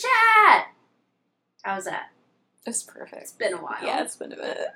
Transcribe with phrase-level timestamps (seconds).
[0.00, 0.68] chat.
[1.62, 2.10] How's that?
[2.66, 3.22] It's perfect.
[3.22, 3.76] It's been a while.
[3.82, 4.68] Yeah, it's been a bit.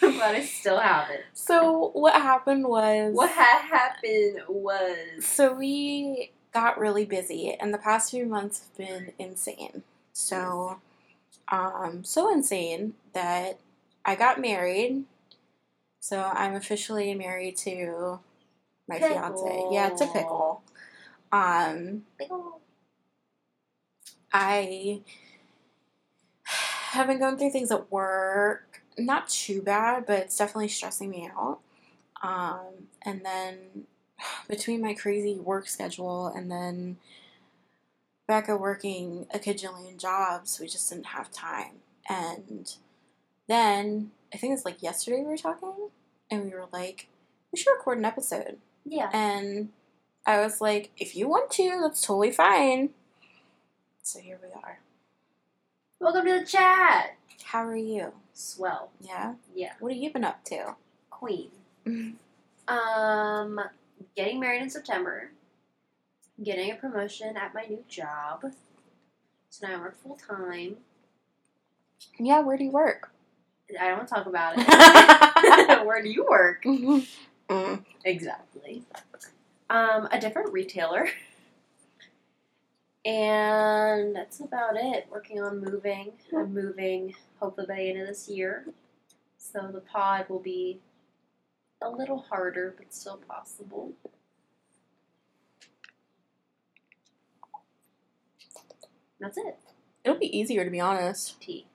[0.00, 1.24] but I still have it.
[1.32, 7.78] So what happened was What had happened was So we got really busy, and the
[7.78, 9.82] past few months have been insane.
[10.12, 10.80] So,
[11.48, 13.58] um, so insane that
[14.04, 15.04] I got married.
[16.00, 18.20] So I'm officially married to
[18.88, 19.64] my fiance.
[19.70, 20.62] Yeah, it's a pickle.
[21.32, 22.60] Um, ol'
[24.38, 25.00] I
[26.90, 28.82] have been going through things at work.
[28.98, 31.60] Not too bad, but it's definitely stressing me out.
[32.22, 33.86] Um, and then
[34.48, 36.98] between my crazy work schedule and then
[38.26, 41.76] Becca working a kajillion jobs, we just didn't have time.
[42.08, 42.74] And
[43.48, 45.90] then I think it's like yesterday we were talking,
[46.30, 47.08] and we were like,
[47.52, 48.58] we should record an episode.
[48.84, 49.10] Yeah.
[49.12, 49.70] And
[50.26, 52.90] I was like, if you want to, that's totally fine.
[54.06, 54.78] So here we are.
[55.98, 57.16] Welcome to the chat.
[57.42, 58.12] How are you?
[58.34, 58.90] Swell.
[59.00, 59.34] Yeah?
[59.52, 59.72] Yeah.
[59.80, 60.76] What have you been up to?
[61.10, 61.50] Queen.
[62.68, 63.60] Um,
[64.14, 65.32] getting married in September.
[66.40, 68.44] Getting a promotion at my new job.
[69.50, 70.76] So now I work full time.
[72.20, 73.10] yeah, where do you work?
[73.76, 75.84] I don't want to talk about it.
[75.84, 76.62] Where do you work?
[76.62, 77.84] Mm.
[78.04, 78.84] Exactly.
[79.68, 81.08] Um, a different retailer.
[83.06, 85.06] And that's about it.
[85.08, 86.12] Working on moving.
[86.36, 88.66] I'm moving hopefully by the end of this year.
[89.38, 90.80] So the pod will be
[91.80, 93.92] a little harder, but still possible.
[99.20, 99.56] That's it.
[100.04, 101.40] It'll be easier to be honest.
[101.40, 101.66] T.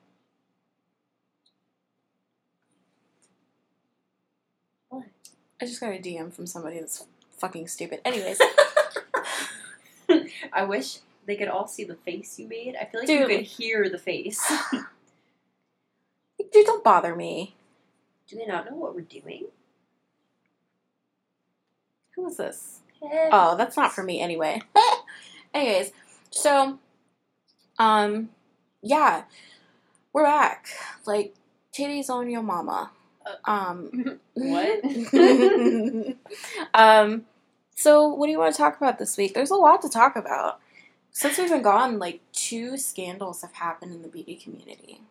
[4.93, 7.05] I just got a DM from somebody that's
[7.37, 8.01] fucking stupid.
[8.03, 8.39] Anyways,
[10.53, 12.75] I wish they could all see the face you made.
[12.75, 13.19] I feel like Dude.
[13.29, 14.41] you could hear the face.
[16.51, 17.55] dude, don't bother me.
[18.27, 19.45] Do they not know what we're doing?
[22.15, 22.79] Who is this?
[23.03, 24.61] Oh, that's not for me anyway.
[25.53, 25.91] Anyways,
[26.29, 26.79] so,
[27.77, 28.29] um,
[28.81, 29.23] yeah,
[30.13, 30.67] we're back.
[31.05, 31.33] Like,
[31.77, 32.91] titties on your mama.
[33.45, 34.81] Um, What?
[36.73, 37.25] um,
[37.75, 39.33] so what do you want to talk about this week?
[39.33, 40.60] There's a lot to talk about.
[41.11, 45.01] Since we've been gone, like, two scandals have happened in the beauty community.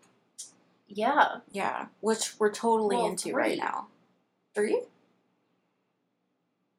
[0.88, 1.36] Yeah.
[1.52, 3.56] Yeah, which we're totally Well, into right three.
[3.58, 3.86] now.
[4.54, 4.82] Three?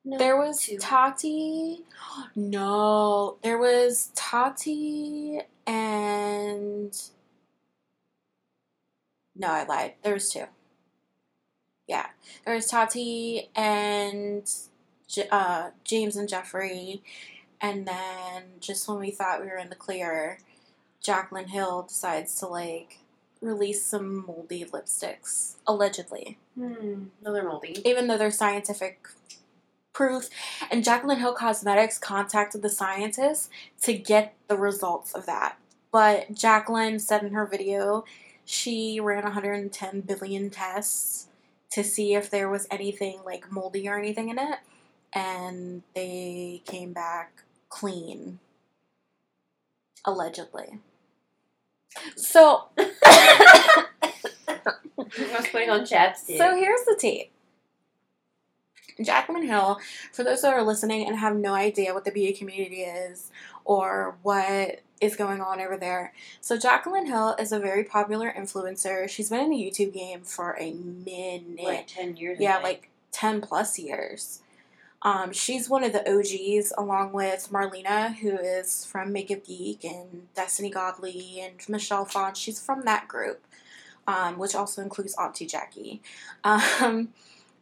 [0.04, 0.78] No, There was two.
[0.78, 1.84] Tati.
[2.36, 7.02] No, there was Tati and.
[9.36, 9.94] No, I lied.
[10.03, 10.46] There was two.
[11.88, 12.08] Yeah,
[12.46, 14.50] there was Tati and
[15.32, 17.03] uh, James and Jeffrey,
[17.62, 20.40] and then just when we thought we were in the clear,
[21.06, 23.00] Jaclyn Hill decides to like
[23.42, 27.06] release some moldy lipsticks, allegedly Hmm.
[27.24, 27.82] No, they're moldy.
[27.86, 29.08] even though there's scientific
[29.94, 30.30] proof.
[30.70, 33.50] And Jaclyn Hill Cosmetics contacted the scientists
[33.82, 35.58] to get the results of that.
[35.92, 38.06] But Jaclyn said in her video
[38.46, 41.28] she ran 110 billion tests
[41.72, 44.60] to see if there was anything like moldy or anything in it.
[45.14, 48.38] And they came back clean.
[50.06, 50.80] Allegedly.
[52.16, 53.82] So I
[55.08, 56.38] was putting on chapstick.
[56.38, 57.32] So here's the tape.
[59.00, 59.80] Jaclyn Hill,
[60.12, 63.32] for those that are listening and have no idea what the beauty community is
[63.66, 66.14] or what is going on over there.
[66.40, 69.09] So Jaclyn Hill is a very popular influencer.
[69.09, 71.64] She's been in the YouTube game for a minute.
[71.64, 72.38] like ten years.
[72.40, 74.42] Yeah, like 10 plus years.
[75.04, 79.84] Um, she's one of the OGs, along with Marlena, who is from Make Makeup Geek,
[79.84, 82.36] and Destiny Godley, and Michelle Phan.
[82.36, 83.44] She's from that group,
[84.08, 86.02] um, which also includes Auntie Jackie.
[86.44, 87.10] Um,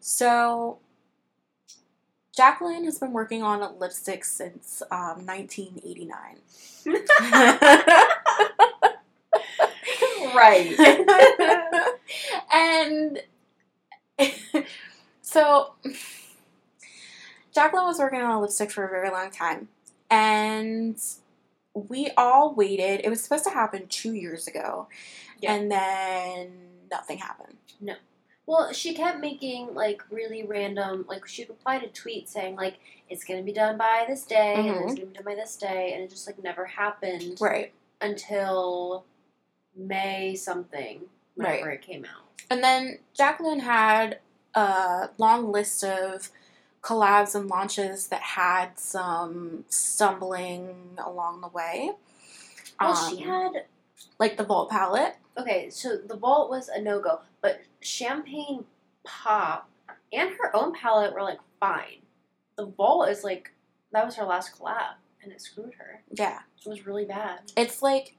[0.01, 0.79] so,
[2.37, 6.37] Jaclyn has been working on lipstick since um, 1989.
[10.33, 10.79] right.
[12.53, 13.21] and
[15.21, 15.73] so
[17.59, 19.67] Jaclyn was working on a lipstick for a very long time.
[20.09, 20.97] And
[21.73, 23.01] we all waited.
[23.03, 24.87] It was supposed to happen two years ago.
[25.39, 25.53] Yeah.
[25.55, 26.51] And then
[26.89, 27.57] nothing happened.
[27.81, 27.95] No.
[28.45, 32.79] Well, she kept making like really random, like she'd reply to tweets saying like
[33.09, 34.83] it's gonna be done by this day and Mhm.
[34.85, 37.71] it's gonna be done by this day, and it just like never happened Right.
[38.01, 39.05] until
[39.75, 41.01] May something
[41.35, 42.23] whenever it came out.
[42.49, 44.19] And then Jaclyn had
[44.55, 46.29] a long list of
[46.81, 51.91] collabs and launches that had some stumbling along the way.
[52.79, 53.65] Well, Um, she had
[54.19, 55.17] like the Vault palette.
[55.37, 55.69] okay.
[55.69, 58.65] So the vault was a no go, but Champagne
[59.03, 59.69] Pop
[60.13, 62.01] and her own palette were like fine.
[62.55, 63.51] The vault is like
[63.91, 66.01] that was her last collab, and it screwed her.
[66.11, 66.39] Yeah.
[66.65, 67.51] It was really bad.
[67.57, 68.15] It's like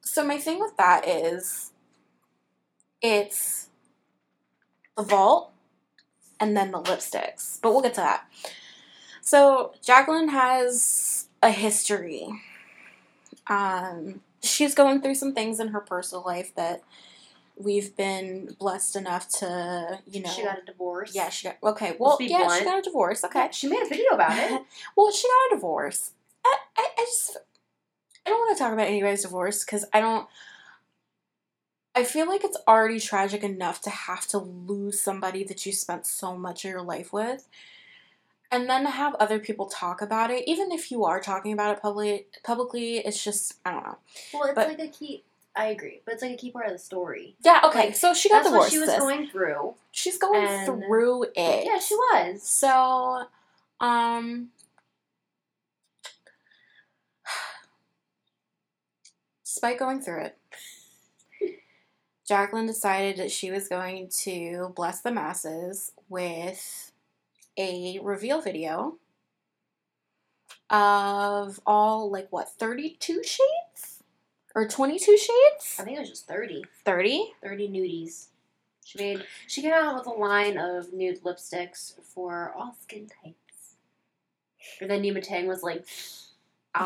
[0.00, 1.72] so my thing with that is
[3.02, 3.68] it's
[4.96, 5.52] the vault
[6.40, 7.60] and then the lipsticks.
[7.60, 8.26] But we'll get to that.
[9.20, 12.28] So Jaclyn has a history.
[13.46, 16.82] Um she's going through some things in her personal life that
[17.56, 21.14] we've been blessed enough to, you know She got a divorce.
[21.14, 21.96] Yeah, she got okay.
[21.98, 22.58] Well, yeah, blunt.
[22.58, 23.24] she got a divorce.
[23.24, 23.44] Okay.
[23.44, 23.52] Okay.
[23.52, 24.62] She made a video about it.
[24.96, 26.12] well, she got a divorce.
[26.44, 27.38] I, I, I just
[28.26, 30.26] I don't want to talk about anybody's divorce because I don't.
[31.96, 36.04] I feel like it's already tragic enough to have to lose somebody that you spent
[36.06, 37.48] so much of your life with,
[38.52, 41.74] and then to have other people talk about it, even if you are talking about
[41.76, 42.26] it publicly.
[42.44, 43.96] Publicly, it's just I don't know.
[44.34, 45.24] Well, it's But- like a key.
[45.58, 47.34] I agree, but it's like a key part of the story.
[47.40, 47.62] Yeah.
[47.64, 47.86] Okay.
[47.86, 48.66] Like, so she got That's divorced.
[48.66, 49.74] what she was going through.
[49.90, 51.64] She's going and- through it.
[51.64, 52.42] Yeah, she was.
[52.42, 53.24] So,
[53.80, 54.50] um,
[59.44, 60.36] despite going through it,
[62.28, 66.92] Jaclyn decided that she was going to bless the masses with
[67.58, 68.96] a reveal video
[70.68, 74.02] of all, like, what, 32 shades?
[74.54, 75.76] Or 22 shades?
[75.78, 76.64] I think it was just 30.
[76.84, 77.32] 30?
[77.42, 78.26] 30 nudies.
[78.84, 79.24] She made.
[79.46, 83.74] She came out with a line of nude lipsticks for all skin types.
[84.80, 85.86] And then Nyma Tang was like,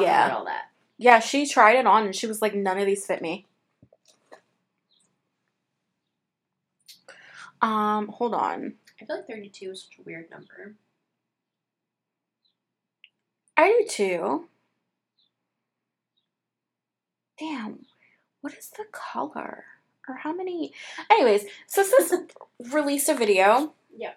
[0.01, 0.35] yeah.
[0.35, 0.71] all that.
[0.99, 3.47] Yeah, she tried it on and she was like, none of these fit me.
[7.63, 8.75] Um, hold on.
[9.01, 10.75] I feel like 32 is such a weird number.
[13.57, 14.49] I do too.
[17.39, 17.87] Damn,
[18.41, 19.65] what is the color?
[20.09, 20.73] Or how many?
[21.11, 22.15] Anyways, so sis
[22.73, 23.75] released a video.
[23.97, 24.13] Yeah.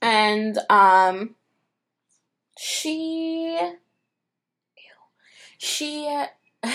[0.00, 1.34] And um,
[2.58, 4.92] she, ew,
[5.58, 6.24] she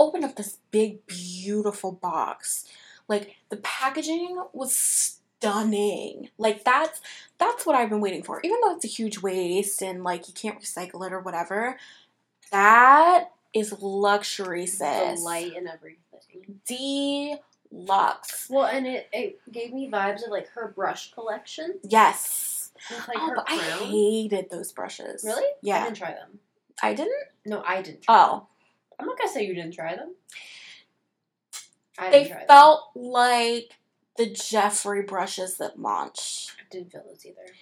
[0.00, 2.64] opened up this big, beautiful box.
[3.08, 6.28] Like the packaging was stunning.
[6.38, 7.00] Like that's
[7.38, 8.40] that's what I've been waiting for.
[8.44, 11.78] Even though it's a huge waste and like you can't recycle it or whatever,
[12.50, 16.60] that is luxury, The light and everything.
[17.70, 18.48] Deluxe.
[18.50, 22.70] Well, and it, it gave me vibes of like her brush collection Yes.
[22.90, 25.24] with like oh, but I hated those brushes.
[25.24, 25.48] Really?
[25.62, 25.80] Yeah.
[25.80, 26.38] I didn't try them.
[26.82, 27.24] I didn't.
[27.46, 28.30] No, I didn't try oh.
[28.30, 28.40] them.
[28.42, 28.46] Oh,
[29.00, 30.14] I'm not gonna say you didn't try them.
[31.98, 33.72] I they felt like
[34.16, 36.48] the Jeffrey brushes that launched.
[36.48, 36.56] them.
[36.60, 37.52] I didn't feel those either.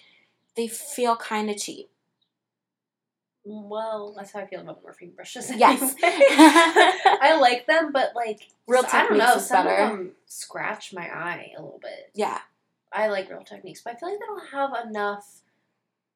[0.55, 1.89] They feel kind of cheap.
[3.49, 5.49] Well, that's how I feel about Morphe brushes.
[5.55, 5.95] Yes.
[6.03, 9.35] I like them, but like Real I don't Techniques know.
[9.35, 9.83] is Some better.
[9.83, 12.11] of them scratch my eye a little bit.
[12.13, 12.39] yeah.
[12.91, 15.41] I like Real Techniques, but I feel like they don't have enough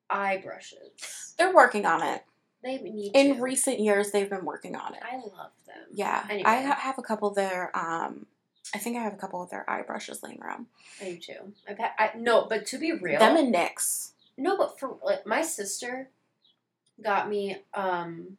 [0.09, 1.35] eye brushes.
[1.37, 2.23] They're working on it.
[2.63, 3.41] They need In to.
[3.41, 5.01] recent years, they've been working on it.
[5.03, 5.77] I love them.
[5.91, 6.25] Yeah.
[6.29, 6.43] Anyway.
[6.47, 8.27] I ha- have a couple of their, um,
[8.73, 10.67] I think I have a couple of their eye brushes laying around.
[11.01, 11.53] I do too.
[11.67, 14.11] I've had I, no, but to be real, Them and NYX.
[14.37, 16.09] no, but for like my sister
[17.03, 18.37] got me um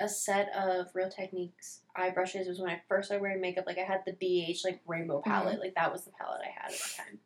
[0.00, 2.46] a set of Real Techniques eye brushes.
[2.46, 3.64] It was when I first started wearing makeup.
[3.66, 5.58] Like I had the BH like rainbow palette.
[5.60, 7.18] Like that was the palette I had at the time,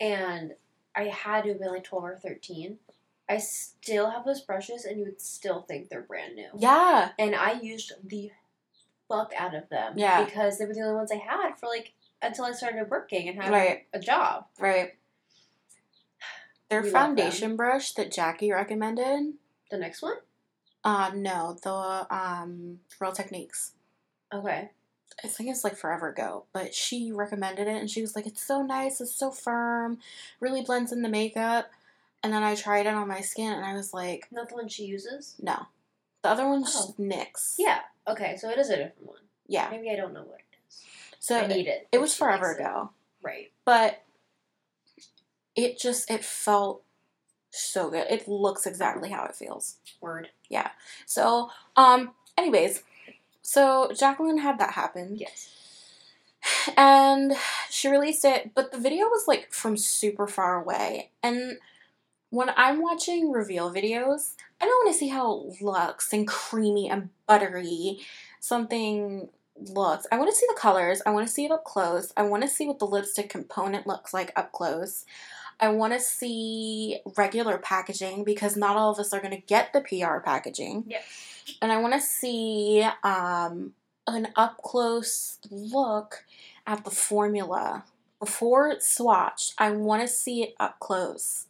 [0.00, 0.54] and
[0.96, 2.78] I had to have been like twelve or thirteen.
[3.30, 6.48] I still have those brushes, and you would still think they're brand new.
[6.58, 7.10] Yeah.
[7.18, 8.30] and I used the
[9.08, 9.94] fuck out of them.
[9.96, 10.24] Yeah.
[10.24, 13.40] Because they were the only ones I had for like until I started working and
[13.40, 13.86] had Right.
[13.92, 14.46] a job.
[14.58, 14.94] Right.
[16.68, 19.34] Their We foundation brush that Jackie recommended.
[19.70, 20.16] The next one?
[20.84, 23.72] Uh, no, the um, Real Techniques.
[24.32, 24.70] Okay.
[25.22, 28.42] I think it's like forever ago, but she recommended it and she was like, it's
[28.42, 29.98] so nice, it's so firm,
[30.38, 31.70] really blends in the makeup.
[32.22, 34.68] And then I tried it on my skin and I was like, Not the one
[34.68, 35.36] she uses?
[35.40, 35.66] no.
[36.22, 36.94] The other one's Oh.
[36.98, 37.54] NYX.
[37.58, 37.78] Yeah.
[38.06, 39.20] Okay, so it is a different one.
[39.46, 39.68] Yeah.
[39.70, 40.82] Maybe I don't know what it is.
[41.18, 41.88] So I it, need it.
[41.90, 42.62] it if was forever likes it.
[42.62, 42.90] ago.
[43.22, 43.50] Right.
[43.64, 44.02] But
[45.56, 46.82] it just, it felt
[47.50, 48.06] so good.
[48.10, 49.76] It looks exactly how it feels.
[50.02, 50.28] Word.
[50.50, 50.70] Yeah.
[51.06, 52.82] So, um, anyways,
[53.40, 55.16] so Jaclyn had that happen.
[55.16, 55.48] Yes.
[56.76, 57.34] and
[57.68, 61.58] she released it but the video was like from super far away and
[62.30, 67.10] when i'm watching reveal videos i don't want to see how luxe and creamy and
[67.26, 67.98] buttery
[68.40, 72.12] something looks i want to see the colors i want to see it up close
[72.16, 75.04] i want to see what the lipstick component looks like up close
[75.60, 79.72] I want to see regular packaging because not all of us are going to get
[79.72, 80.84] the PR packaging.
[80.86, 81.02] Yeah.
[81.60, 83.74] And I want to see um,
[84.06, 86.24] an up close look
[86.66, 87.84] at the formula
[88.18, 89.54] before it's swatched.
[89.58, 91.46] I want to see it up close.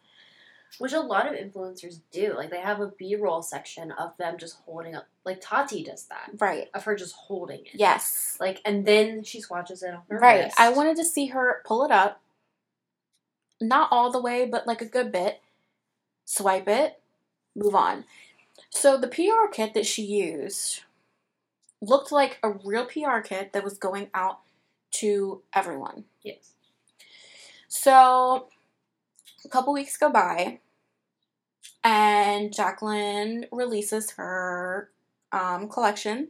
[0.80, 2.34] Which a lot of influencers do.
[2.34, 5.06] Like they have a B roll section of them just holding up.
[5.24, 6.30] Like Tati does that.
[6.38, 6.68] Right.
[6.72, 7.74] Of her just holding it.
[7.74, 8.38] Yes.
[8.40, 10.22] Like and then she swatches it on her face.
[10.22, 10.44] Right.
[10.44, 10.58] wrist.
[10.58, 12.22] I wanted to see her pull it up.
[13.60, 15.42] Not all the way, but like a good bit.
[16.24, 16.98] Swipe it,
[17.54, 18.04] move on.
[18.70, 20.82] So the PR kit that she used
[21.82, 24.38] looked like a real PR kit that was going out
[24.92, 26.04] to everyone.
[26.22, 26.52] Yes.
[27.68, 28.48] So
[29.44, 30.60] a couple weeks go by,
[31.82, 34.90] and Jaclyn releases her
[35.32, 36.28] um, collection,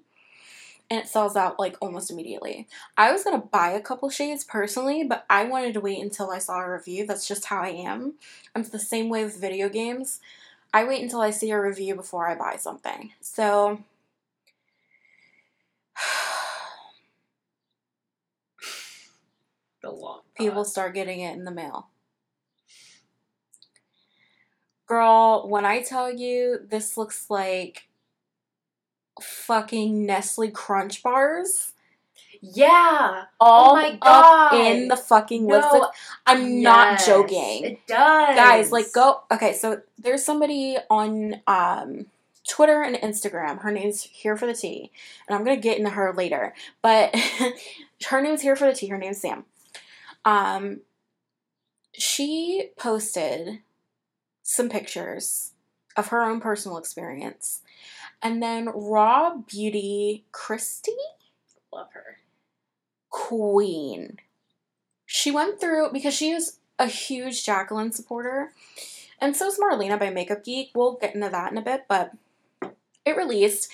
[0.88, 2.68] and it sells out like almost immediately.
[2.96, 6.38] I was gonna buy a couple shades personally, but I wanted to wait until I
[6.38, 7.06] saw a review.
[7.06, 8.14] That's just how I am.
[8.54, 10.20] I'm the same way with video games.
[10.72, 13.12] I wait until I see a review before I buy something.
[13.20, 13.82] So.
[19.82, 21.88] The long people start getting it in the mail.
[24.90, 27.86] Girl, when I tell you this looks like
[29.22, 31.74] fucking Nestle Crunch bars
[32.40, 33.24] Yeah.
[33.38, 34.54] all my up God.
[34.54, 35.82] in the fucking No, lipstick.
[36.26, 37.64] I'm not joking.
[37.64, 38.34] It does.
[38.34, 42.06] Guys, like go okay, so there's somebody on um
[42.48, 43.60] Twitter and Instagram.
[43.60, 44.90] Her name's Here for the Tea.
[45.28, 46.52] And I'm gonna get into her later.
[46.82, 47.14] But
[48.08, 49.44] her name's Here for the Tea, her name's Sam.
[50.24, 50.80] Um
[51.92, 53.60] she posted
[54.50, 55.52] some pictures
[55.96, 57.60] of her own personal experience.
[58.20, 60.88] And then Raw Beauty Kristi
[61.72, 62.18] love her.
[63.10, 64.18] queen.
[65.06, 68.50] She went through because she is a huge Jaclyn supporter,
[69.20, 70.70] and so is Marlena by Makeup Geek.
[70.74, 72.12] We'll get into that in a bit, but
[73.04, 73.70] it released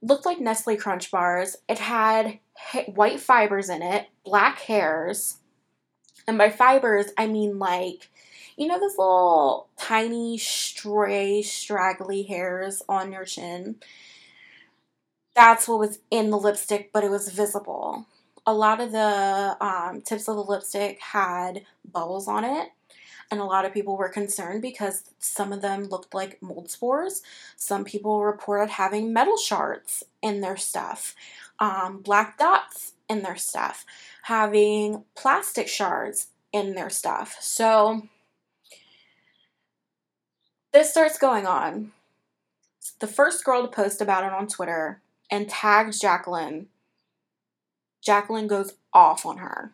[0.00, 1.56] looked like Nestle Crunch bars.
[1.68, 2.38] It had
[2.86, 5.38] white fibers in it, black hairs,
[6.26, 8.08] and by fibers I mean like
[8.60, 13.76] you know those little tiny stray straggly hairs on your chin.
[15.34, 18.06] That's what was in the lipstick, but it was visible.
[18.46, 22.70] A lot of the um, tips of the lipstick had bubbles on it
[23.30, 27.22] and a lot of people were concerned because some of them looked like mold spores.
[27.56, 31.14] Some people reported having metal shards in their stuff
[31.60, 33.84] um, black dots in their stuff
[34.22, 37.36] having plastic shards in their stuff.
[37.40, 38.02] So
[40.72, 41.92] this starts going on
[42.98, 45.00] the first girl to post about it on twitter
[45.30, 46.66] and tagged jaclyn
[48.06, 49.72] Jaclyn goes off on her.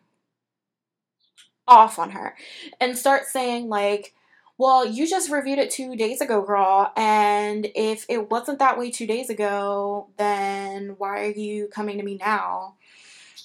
[1.68, 2.36] Off on her.
[2.80, 4.14] And starts saying, like,
[4.58, 6.92] well, you just reviewed it two days ago, girl.
[6.96, 12.04] And if it wasn't that way two days ago, then why are you coming to
[12.04, 12.74] me now?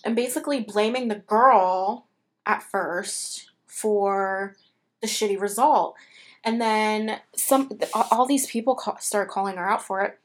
[0.04, 2.08] And basically blaming the girl
[2.46, 4.56] at first for
[5.02, 5.96] the shitty result.
[6.44, 10.20] And then some, all these people ca- start calling her out for it.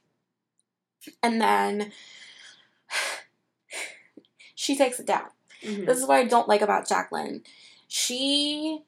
[1.23, 1.93] And then
[4.55, 5.27] she takes it down.
[5.63, 5.87] Mhm.
[5.87, 7.43] This is what I don't like about Jaclyn.
[7.89, 8.83] She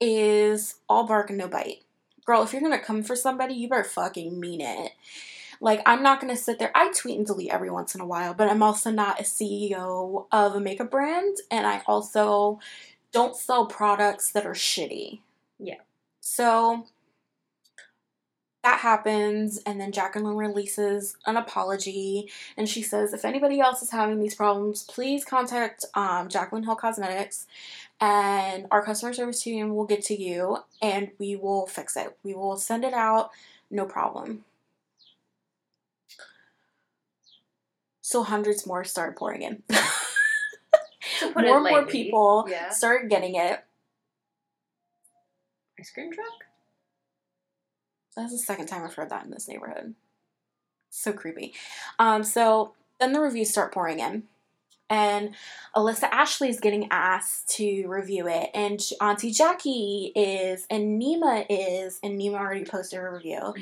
[0.00, 1.82] is all bark and no bite.
[2.24, 4.92] Girl, if you're gonna come for somebody, you better fucking mean it.
[5.60, 6.72] Like, I'm not gonna sit there.
[6.74, 10.26] I tweet and delete every once in a while, but I'm also not a CEO
[10.32, 12.58] of a makeup brand, and I also
[13.12, 15.20] don't sell products that are shitty.
[15.58, 15.76] Yeah.
[16.26, 16.86] So
[18.62, 23.90] that happens, and then Jaclyn releases an apology, and she says, if anybody else is
[23.90, 27.46] having these problems, please contact um, Jaclyn Hill Cosmetics,
[28.00, 32.16] and our customer service team will get to you, and we will fix it.
[32.22, 33.30] We will send it out,
[33.70, 34.46] no problem.
[38.00, 39.62] So hundreds more started pouring in.
[41.20, 42.70] To put it more and more people Yeah.
[42.70, 43.62] started getting it.
[45.84, 46.46] Ice cream truck.
[48.16, 49.94] That's the second time I've heard that in this neighborhood.
[50.88, 51.52] So creepy.
[51.98, 54.22] Um, so then the reviews start pouring in.
[54.88, 55.34] And
[55.76, 58.48] Alissa Ashley is getting asked to review it.
[58.54, 63.52] And Auntie Jackie is, and Nyma is, and Nyma already posted a review.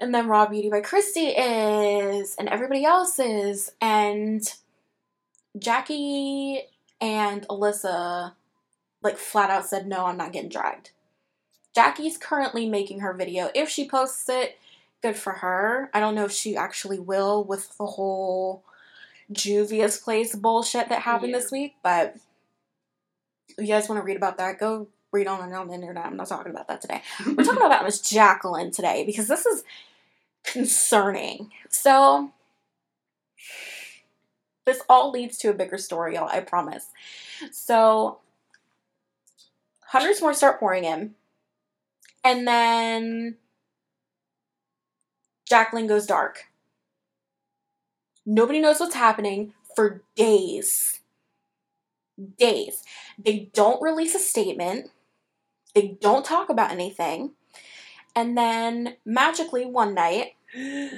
[0.00, 3.72] And then Raw Beauty by Kristi is, and everybody else is.
[3.80, 4.42] And
[5.58, 6.60] Jackie
[7.00, 8.34] and Alissa,
[9.02, 10.90] like, flat out said, no, I'm not getting dragged.
[11.74, 13.50] Jackie's currently making her video.
[13.54, 14.58] If she posts it,
[15.02, 15.90] good for her.
[15.94, 18.62] I don't know if she actually will with the whole
[19.32, 21.38] Juvia's Place bullshit that happened Yeah.
[21.38, 22.16] this week, but
[23.48, 26.06] if you guys want to read about that, go read on on the internet.
[26.06, 27.02] I'm not talking about that today.
[27.26, 29.62] We're talking about Miss Jaclyn today because this is
[30.44, 31.50] concerning.
[31.68, 32.32] So
[34.66, 36.86] this all leads to a bigger story, y'all, I promise.
[37.52, 38.18] So
[39.86, 41.14] hundreds more start pouring in.
[42.22, 43.36] And then
[45.50, 46.44] Jaclyn goes dark.
[48.26, 51.00] Nobody knows what's happening for days.
[52.38, 52.84] Days.
[53.18, 54.90] They don't release a statement.
[55.74, 57.32] They don't talk about anything.
[58.14, 60.34] And then magically one night,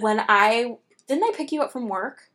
[0.00, 0.76] when I
[1.06, 2.30] didn't I pick you up from work?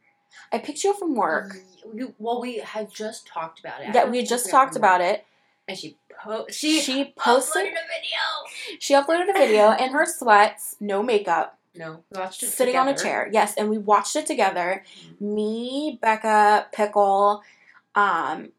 [0.51, 1.57] I picked you up from work.
[1.93, 3.93] You- well, we had just talked about it.
[3.93, 5.25] Yeah, we had just talked about it.
[5.67, 8.77] And she po- she She posted uploaded a video.
[8.79, 12.87] she uploaded a video in her sweats, no makeup, No, we watched it sitting on
[12.87, 13.29] a chair.
[13.31, 14.83] Yes, and we watched it together.
[15.19, 15.21] Mhm.
[15.21, 17.43] Me, Becca, Pickle,
[17.95, 18.51] um,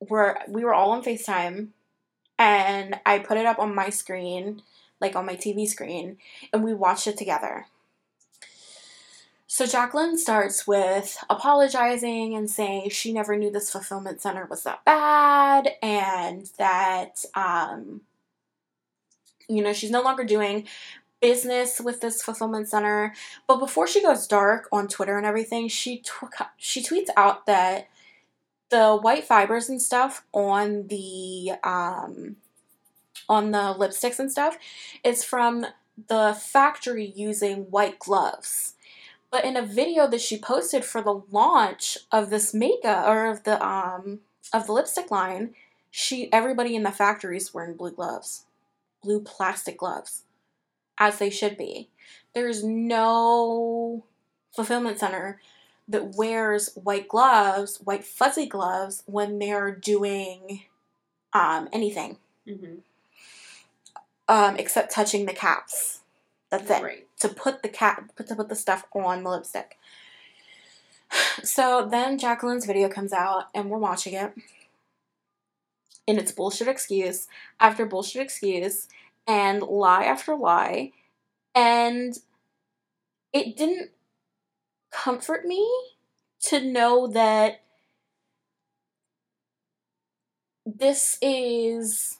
[0.00, 1.68] were we were all on FaceTime
[2.38, 4.62] and I put it up on my screen,
[5.00, 6.16] like on my TV screen,
[6.52, 7.66] and we watched it together.
[9.52, 14.84] So Jaclyn starts with apologizing and saying she never knew this fulfillment center was that
[14.84, 18.02] bad and that um
[19.48, 20.68] you know she's no longer doing
[21.20, 23.12] business with this fulfillment center.
[23.48, 27.88] But before she goes dark on Twitter and everything she tw- she tweets out that
[28.68, 32.36] the white fibers and stuff on the um
[33.28, 34.56] on the lipsticks and stuff
[35.02, 35.66] is from
[36.06, 38.74] the factory using white gloves
[39.30, 43.44] but in a video that she posted for the launch of this makeup or of
[43.44, 44.20] the um
[44.52, 45.54] of the lipstick line,
[45.90, 48.44] she everybody in the factory is wearing blue gloves.
[49.02, 50.22] Blue plastic gloves.
[50.98, 51.88] As they should be.
[52.34, 54.04] There's no
[54.54, 55.40] fulfillment center
[55.88, 60.64] that wears white gloves, white fuzzy gloves when they're doing
[61.32, 62.18] um anything.
[62.46, 62.80] Mhm.
[64.28, 65.99] Um, except touching the caps.
[66.50, 67.08] That's it Right.
[67.20, 69.78] to put the cat put to put the stuff on the lipstick.
[71.42, 74.32] So then Jaclyn's video comes out and we're watching it.
[76.06, 77.26] And it's bullshit excuse
[77.58, 78.88] after bullshit excuse
[79.26, 80.92] and lie after lie.
[81.54, 82.18] And
[83.32, 83.90] it didn't
[84.92, 85.68] comfort me
[86.42, 87.62] to know that
[90.66, 92.19] this is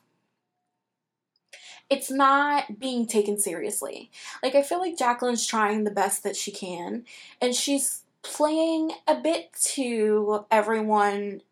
[1.90, 4.10] it's not being taken seriously.
[4.42, 7.04] Like I feel like Jaclyn's trying the best that she can
[7.40, 11.42] and she's playing a bit to everyone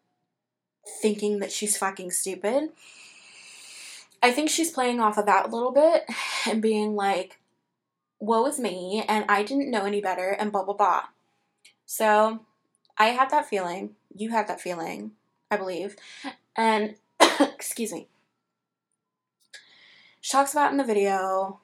[1.03, 2.70] thinking that she's fucking stupid.
[4.22, 6.05] I think she's playing off of that a little bit
[6.46, 7.38] and being like,
[8.18, 11.03] woe is me, and I didn't know any better, and blah blah blah.
[11.87, 12.40] So
[12.96, 13.94] I had that feeling.
[14.14, 15.12] You had that feeling,
[15.51, 15.96] I believe.
[16.57, 16.96] And
[17.40, 18.09] excuse me.
[20.20, 21.61] She talks about in the video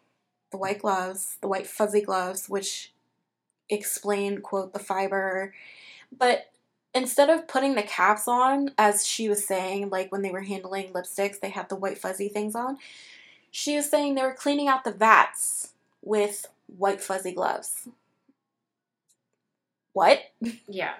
[0.50, 2.92] the white gloves, the white fuzzy gloves, which
[3.68, 5.52] explain, quote, the fiber.
[6.16, 6.50] But
[6.94, 10.92] instead of putting the caps on, as she was saying, like when they were handling
[10.92, 12.78] lipsticks, they had the white fuzzy things on.
[13.50, 17.88] She was saying they were cleaning out the vats with white fuzzy gloves.
[19.92, 20.20] What?
[20.68, 20.94] Yeah.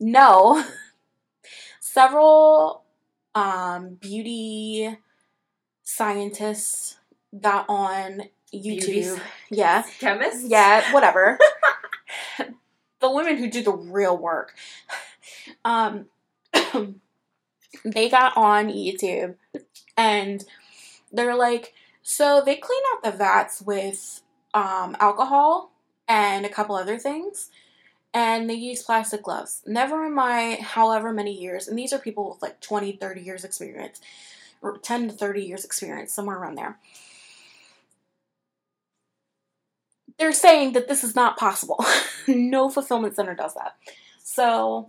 [0.00, 0.64] No.
[1.80, 2.82] Several
[3.34, 4.96] um, beauty
[5.82, 6.98] scientists
[7.38, 8.22] got on
[8.54, 8.86] YouTube.
[8.86, 9.84] Beauty Yeah.
[9.98, 10.46] Chemist.
[10.46, 11.38] Yeah, whatever.
[13.00, 14.54] the women who do the real work.
[15.64, 16.06] Um,
[17.84, 19.34] they got on YouTube
[19.96, 20.44] and
[21.12, 24.22] they're like, so they clean out the vats with
[24.54, 25.72] um, alcohol
[26.08, 27.50] and a couple other things.
[28.14, 29.62] And they use plastic gloves.
[29.66, 33.42] Never in my however many years, and these are people with like 20, 30 years
[33.42, 34.02] experience,
[34.82, 36.78] 10 to 30 years experience, somewhere around there.
[40.18, 41.84] they're saying that this is not possible.
[42.28, 43.74] no fulfillment center does that.
[44.22, 44.88] So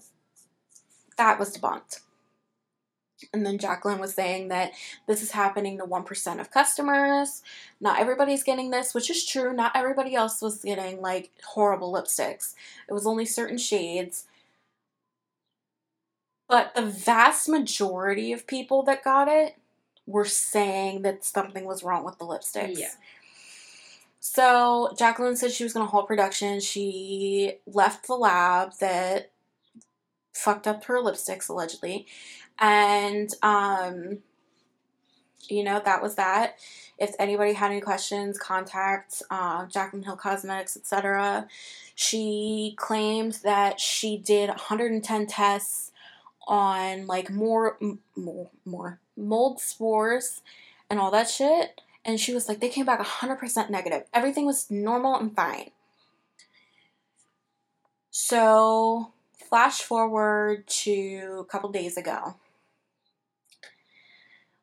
[1.17, 2.01] that was debunked.
[3.33, 4.73] And then Jaclyn was saying that
[5.07, 7.41] this is happening to 1% of customers.
[7.81, 9.53] Not everybody's getting this, which is true.
[9.53, 12.53] Not everybody else was getting like horrible lipsticks.
[12.88, 14.25] It was only certain shades.
[16.47, 19.55] But the vast majority of people that got it
[20.05, 22.77] were saying that something was wrong with the lipsticks.
[22.77, 22.89] Yeah.
[24.19, 26.59] So Jaclyn said she was going to halt production.
[26.59, 29.31] She left the lab that
[30.33, 32.07] fucked up her lipsticks allegedly,
[32.57, 34.19] and um,
[35.49, 36.55] you know that was that.
[36.97, 41.47] If anybody had any questions, contact uh, Jaclyn Hill Cosmetics, etc.
[41.95, 45.91] She claimed that she did 110 tests
[46.47, 50.41] on like more, m- more, more, mold spores
[50.89, 51.82] and all that shit.
[52.06, 54.04] And she was like, they came back 100% negative.
[54.13, 55.71] Everything was normal and fine.
[58.12, 62.36] So, flash forward to a couple days ago.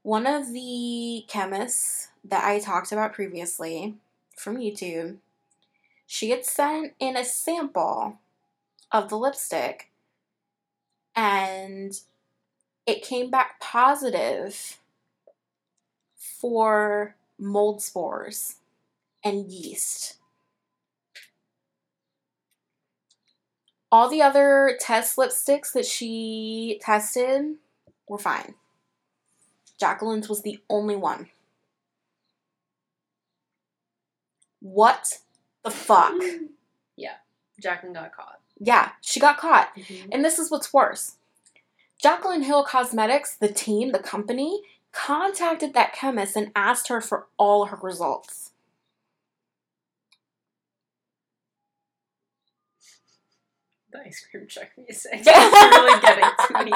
[0.02, 3.96] One of the chemists that I talked about previously
[4.36, 5.16] from YouTube,
[6.06, 8.18] she had sent in a sample
[8.92, 9.90] of the lipstick
[11.14, 11.98] and
[12.90, 14.78] it came back positive
[16.16, 18.56] for mold spores
[19.24, 20.16] and yeast.
[23.92, 27.54] All the other test lipsticks that she tested
[28.08, 28.54] were fine.
[29.80, 31.28] Jaclyn's was the only one.
[34.58, 35.18] What
[35.62, 36.14] the fuck?
[36.96, 37.14] Yeah.
[37.62, 38.40] Jaclyn got caught.
[38.58, 39.74] Yeah, she got caught.
[39.74, 40.10] Mm-hmm.
[40.12, 41.14] And this is what's worse.
[42.02, 47.66] Jaclyn Hill Cosmetics, the team, the company, contacted that chemist and asked her for all
[47.66, 48.52] her results.
[53.92, 55.12] The ice cream truck music.
[55.26, 56.72] It's really getting to me.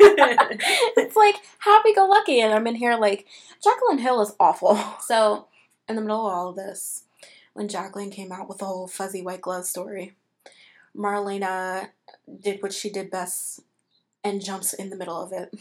[0.96, 3.26] it's like happy go lucky, and I'm in here like
[3.64, 4.78] Jaclyn Hill is awful.
[5.00, 5.46] So,
[5.88, 7.04] in the middle of all of this,
[7.52, 10.14] when Jaclyn came out with the whole fuzzy white glove story,
[10.96, 11.90] Marlena
[12.40, 13.60] did what she did best
[14.24, 15.54] and jumps in the middle of it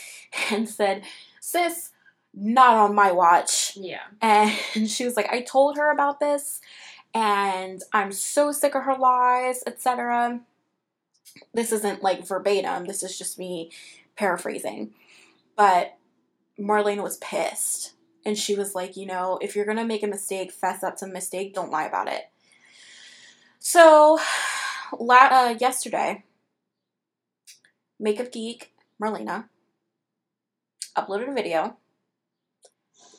[0.50, 1.04] and said,
[1.40, 1.90] Sis,
[2.34, 3.76] not on my watch.
[3.76, 4.02] yeah.
[4.20, 4.52] And
[4.90, 6.60] she was like, I told her about this
[7.14, 10.40] and I'm so sick of her lies, etc.
[11.54, 13.70] This isn't like verbatim, this is just me
[14.16, 14.94] paraphrasing.
[15.56, 15.96] But
[16.58, 17.94] Marlene was pissed.
[18.26, 21.06] And she was like, you know, if you're to make a mistake, fess up to
[21.06, 22.24] the mistake, don't lie about it.
[23.58, 24.18] So,
[24.98, 26.24] la- uh, yesterday,
[27.98, 29.48] Makeup Geek Marlena
[30.96, 31.76] uploaded a video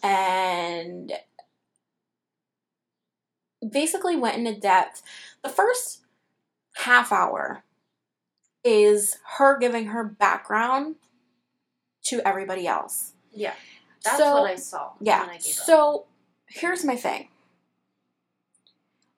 [0.04, 1.12] and
[3.72, 5.02] basically went into depth.
[5.44, 6.02] The first
[6.76, 7.64] half hour
[8.64, 10.96] is her giving her background
[12.04, 13.14] to everybody else.
[13.32, 13.54] Yeah.
[14.04, 14.94] That's So- what I saw.
[15.02, 15.24] Yeah.
[15.24, 15.42] I gave up.
[15.42, 16.06] So
[16.48, 17.30] here's my thing.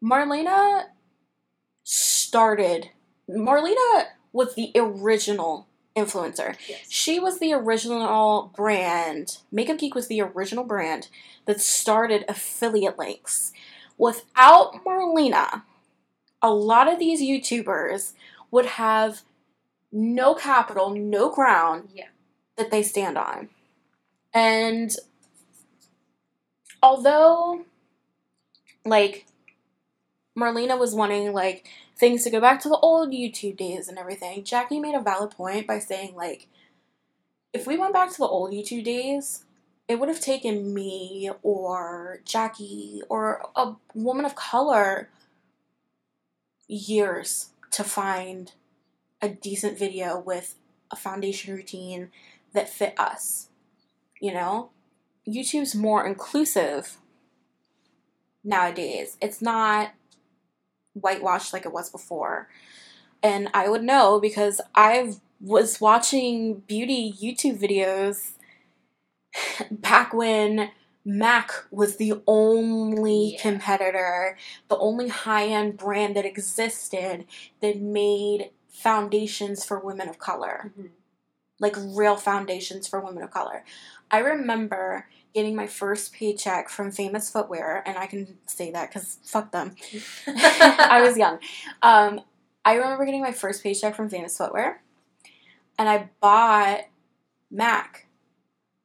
[0.03, 0.85] Marlena
[1.83, 2.89] started.
[3.29, 6.55] Marlena was the original influencer.
[6.67, 6.85] Yes.
[6.89, 9.37] She was the original brand.
[9.51, 11.09] Makeup Geek was the original brand
[11.45, 13.51] that started affiliate links.
[13.97, 15.63] Without Marlena,
[16.41, 18.13] a lot of these YouTubers
[18.49, 19.21] would have
[19.91, 22.07] no capital, no ground Yeah.
[22.55, 23.49] that they stand on.
[24.33, 24.95] And
[26.81, 27.65] although
[28.85, 29.25] like
[30.37, 31.67] Marlena was wanting like
[32.01, 35.31] things to go back to the old YouTube days and everything, Jackie made a valid
[35.31, 36.47] point by saying like
[37.53, 39.45] if we went back to the old YouTube days,
[39.87, 45.09] it would have taken me or Jackie or a woman of color
[46.67, 48.53] years to find
[49.21, 50.55] a decent video with
[50.89, 52.09] a foundation routine
[52.53, 53.49] that fit us.
[54.19, 54.71] You know?
[55.27, 56.97] YouTube's more inclusive
[58.43, 59.17] nowadays.
[59.21, 59.91] It's not
[60.93, 62.47] whitewashed like it was before.
[63.23, 68.33] And I would know because I was watching beauty YouTube videos
[69.71, 70.71] back when
[71.03, 73.41] MAC was the only Yeah.
[73.41, 77.25] competitor, the only high end brand that existed
[77.61, 80.89] that made foundations for women of color Mhm.
[81.59, 83.63] like real foundations for women of color.
[84.11, 89.19] I remember getting my first paycheck from Famous Footwear, and I can say that because
[89.23, 89.75] fuck them.
[90.27, 91.39] I was young.
[91.81, 92.21] Um,
[92.63, 94.81] I remember getting my first paycheck from Famous Footwear,
[95.77, 96.81] and I bought
[97.49, 98.07] Mac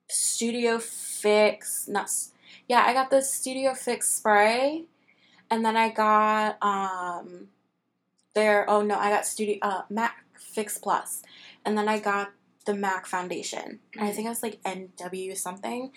[0.09, 1.89] Studio Fix.
[1.89, 2.11] Not
[2.69, 4.85] yeah, I got the Studio Fix spray,
[5.51, 7.49] and then I got um
[8.35, 11.23] their oh no, I got Studio uh Mac Fix Plus,
[11.65, 12.33] and then I got
[12.67, 13.79] the MAC foundation.
[13.97, 15.93] And I think I was like NW something.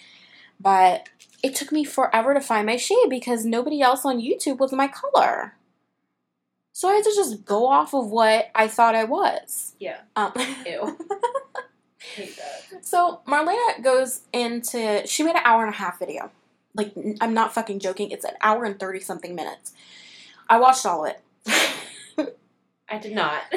[0.59, 1.09] But
[1.41, 4.87] it took me forever to find my shade because nobody else on YouTube was my
[4.87, 5.55] color.
[6.73, 9.73] So I had to just go off of what I thought I was.
[9.79, 9.99] Yeah.
[10.15, 10.33] Um,
[10.65, 10.97] Ew.
[12.15, 12.85] Hate that.
[12.85, 16.31] so Marlena goes into she made an hour and a half video.
[16.73, 18.11] Like I'm not fucking joking.
[18.11, 19.73] It's an hour and 30 something minutes.
[20.47, 22.35] I watched all of it.
[22.89, 23.41] I did not.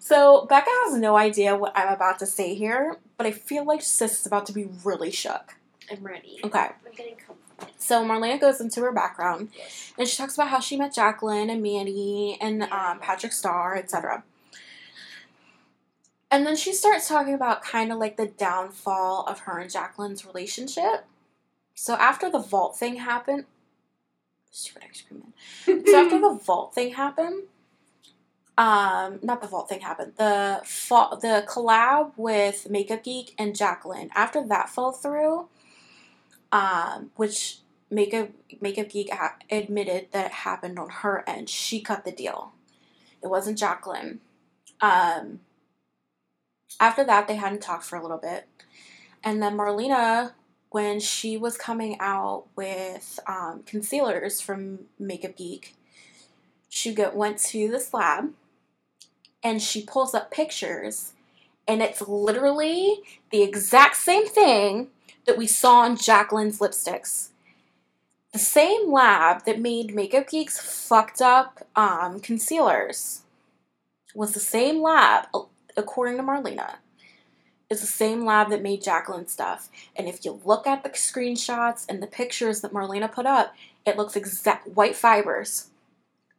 [0.00, 3.82] So Becca has no idea what I'm about to say here, but I feel like
[3.82, 5.57] sis is about to be really shook.
[5.90, 6.40] I'm ready.
[6.44, 6.58] Okay.
[6.58, 7.74] I'm getting comfortable.
[7.78, 9.92] So Marlena goes into her background Yes.
[9.98, 12.90] and she talks about how she met Jaclyn and Mandy and Yeah.
[12.92, 14.22] um, Patrick Starr, etc.
[16.30, 20.26] And then she starts talking about kind of like the downfall of her and Jaclyn's
[20.26, 21.06] relationship.
[21.74, 23.46] So after the vault thing happened,
[24.50, 25.20] stupid ice cream
[25.66, 25.84] man.
[25.86, 27.44] So after the vault thing happened,
[28.58, 30.14] um, not the vault thing happened.
[30.16, 34.10] The fa- the collab with Makeup Geek and Jaclyn.
[34.14, 35.48] After that fell through,
[36.52, 37.58] um, which
[37.90, 38.30] Makeup
[38.60, 39.10] Makeup Geek
[39.50, 41.48] admitted that it happened on her end.
[41.48, 42.52] She cut the deal.
[43.22, 44.18] It wasn't Jaclyn.
[44.80, 45.40] Um,
[46.78, 48.46] after that, they hadn't talked for a little bit.
[49.24, 50.32] And then Marlena,
[50.70, 55.74] when she was coming out with um, concealers from Makeup Geek,
[56.68, 58.32] she go, went to this lab
[59.42, 61.12] and she pulls up pictures,
[61.66, 64.88] and it's literally the exact same thing
[65.28, 67.28] that we saw on Jaclyn's lipsticks.
[68.32, 73.22] The same lab that made Makeup Geek's fucked up um, concealers
[74.14, 75.26] was the same lab
[75.76, 76.76] according to Marlena,
[77.68, 79.68] is the same lab that made Jaclyn stuff.
[79.94, 83.98] And if you look at the screenshots and the pictures that Marlena put up, it
[83.98, 85.68] looks exact white fibers,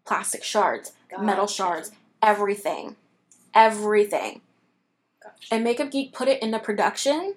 [0.04, 1.91] plastic shards, metal shards,
[2.23, 2.95] everything.
[3.54, 4.41] Everything.
[5.23, 5.54] Gotcha.
[5.54, 7.36] And Makeup Geek put it into production.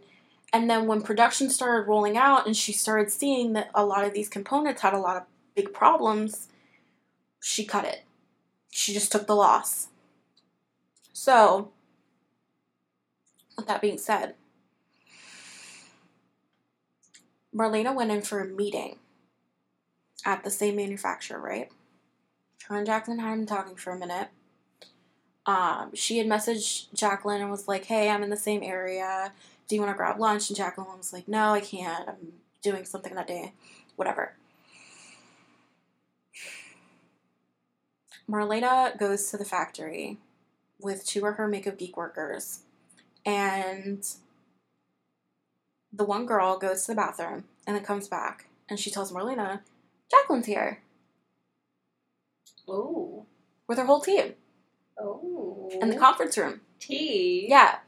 [0.53, 4.13] And then when production started rolling out and she started seeing that a lot of
[4.13, 5.23] these components had a lot of
[5.55, 6.49] big problems,
[7.41, 8.03] she cut it.
[8.71, 9.89] She just took the loss.
[11.13, 11.71] So,
[13.57, 14.35] with that being said,
[17.55, 18.99] Marlena went in for a meeting
[20.25, 21.71] at the same manufacturer, right?
[22.69, 24.29] Her and Jaclyn had been talking for a minute.
[25.45, 29.33] Um, she had messaged Jaclyn and was like, "Hey, I'm in the same area.
[29.73, 32.07] Do you want to grab lunch?" And Jaclyn was like, "No, I can't.
[32.07, 33.55] I'm doing something that day.
[33.97, 34.37] Whatever."
[38.29, 40.19] Marlena goes to the factory
[40.79, 42.65] with two of her makeup geek workers,
[43.25, 44.07] and
[45.91, 49.61] the one girl goes to the bathroom and then comes back and she tells Marlena,
[50.13, 50.83] Jaclyn's here
[52.69, 53.25] Oh.
[53.67, 54.35] with her whole team
[54.99, 55.71] Oh.
[55.81, 56.61] in the conference room.
[56.79, 57.47] tea.
[57.49, 57.79] Yeah.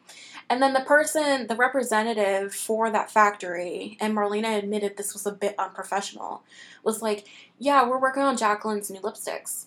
[0.50, 5.32] And then the person, the representative for that factory, and Marlena admitted this was a
[5.32, 6.42] bit unprofessional,
[6.82, 7.26] was like,
[7.58, 9.66] Yeah, we're working on Jaclyn's new lipsticks.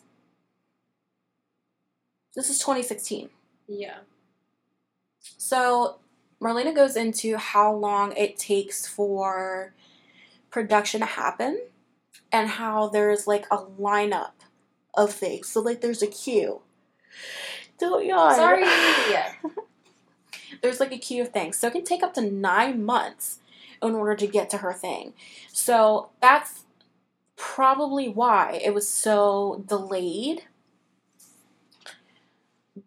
[2.36, 3.30] This is 2016.
[3.68, 3.98] Yeah.
[5.38, 5.98] So
[6.42, 9.74] Marlena goes into how long it takes for
[10.52, 11.62] production to happen
[12.32, 14.34] and how there's like a lineup
[14.94, 15.48] of things.
[15.48, 16.62] So like there's a queue.
[17.80, 18.36] Don't yawn.
[18.36, 18.64] Sorry.
[20.62, 21.58] there's like a queue of things.
[21.58, 23.40] So it can take up to nine months
[23.82, 25.14] in order to get to her thing.
[25.52, 26.66] So that's
[27.36, 30.44] probably why it was so delayed.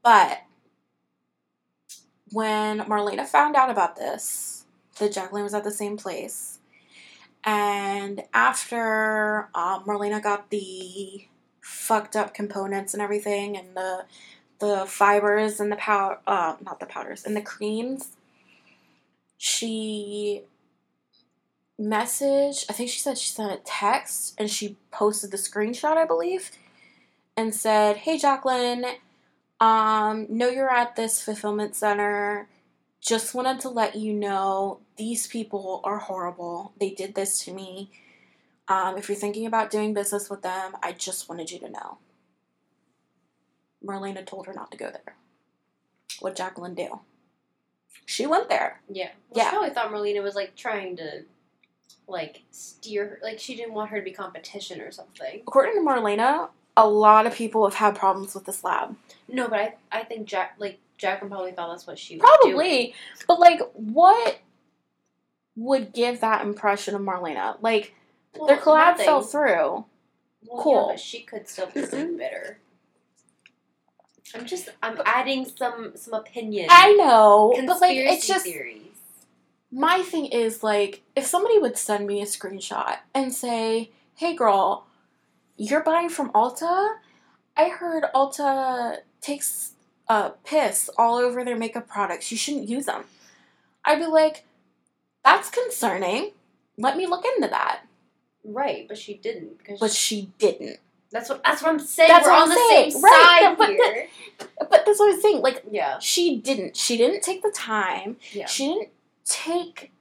[0.02, 0.42] But
[2.33, 4.64] when Marlena found out about this,
[4.98, 6.59] that Jaclyn was at the same place,
[7.42, 11.26] and after um, Marlena got the
[11.61, 14.04] fucked up components and everything, and the
[14.61, 18.16] the fibers and the powder, uh, not the powders, and the creams,
[19.38, 20.42] she
[21.81, 26.05] messaged, I think she said she sent a text, and she posted the screenshot, I
[26.05, 26.51] believe,
[27.37, 28.96] and said, Hey Jaclyn,
[29.61, 32.49] um, know you're at this fulfillment center.
[33.01, 36.73] Just wanted to let you know these people are horrible.
[36.79, 37.90] They did this to me.
[38.68, 41.99] Um, if you're thinking about doing business with them, I just wanted you to know.
[43.85, 45.16] Marlena told her not to go there.
[46.21, 47.01] What Jaclyn do?
[48.07, 48.81] She went there.
[48.88, 49.11] Yeah.
[49.31, 49.51] Well, Yeah.
[49.51, 51.23] She probably thought Marlena was like trying to,
[52.07, 53.19] like, steer her.
[53.23, 55.40] Like, she didn't want her to be competition or something.
[55.47, 58.97] According to Marlena, a lot of people have had problems with this lab.
[59.29, 62.55] No, but I, I think Jack, like, Jaclyn probably thought that's what she was doing.
[62.55, 62.95] Probably.
[63.27, 64.38] But like what
[65.57, 67.57] would give that impression of Marlena?
[67.62, 67.95] Like
[68.37, 69.07] Well, their collab nothing.
[69.07, 69.85] fell through.
[70.47, 70.75] Well, Cool.
[70.88, 72.59] Yeah, but she could still be so bitter.
[74.35, 76.69] I'm just, I'm adding some some opinion.
[76.71, 78.83] I know, but like it's just theories.
[79.73, 84.87] my thing is like if somebody would send me a screenshot and say, "Hey girl,
[85.57, 86.97] you're buying from Ulta?
[87.57, 89.73] I heard Ulta takes
[90.09, 92.31] a piss all over their makeup products.
[92.31, 93.05] You shouldn't use them."
[93.85, 94.45] I'd be like,
[95.25, 96.33] "That's concerning.
[96.77, 97.81] Let me look into that."
[98.45, 100.79] Right, but she didn't because But she didn't.
[101.12, 102.09] That's what that's what I'm saying.
[102.09, 104.07] That's We're what on I'm the saying, same right, side but the- here.
[104.59, 105.40] But that's what I'm saying.
[105.42, 106.77] Like yeah, she didn't.
[106.77, 108.16] She didn't take the time.
[108.33, 108.88] yeah, She didn't
[109.25, 109.92] take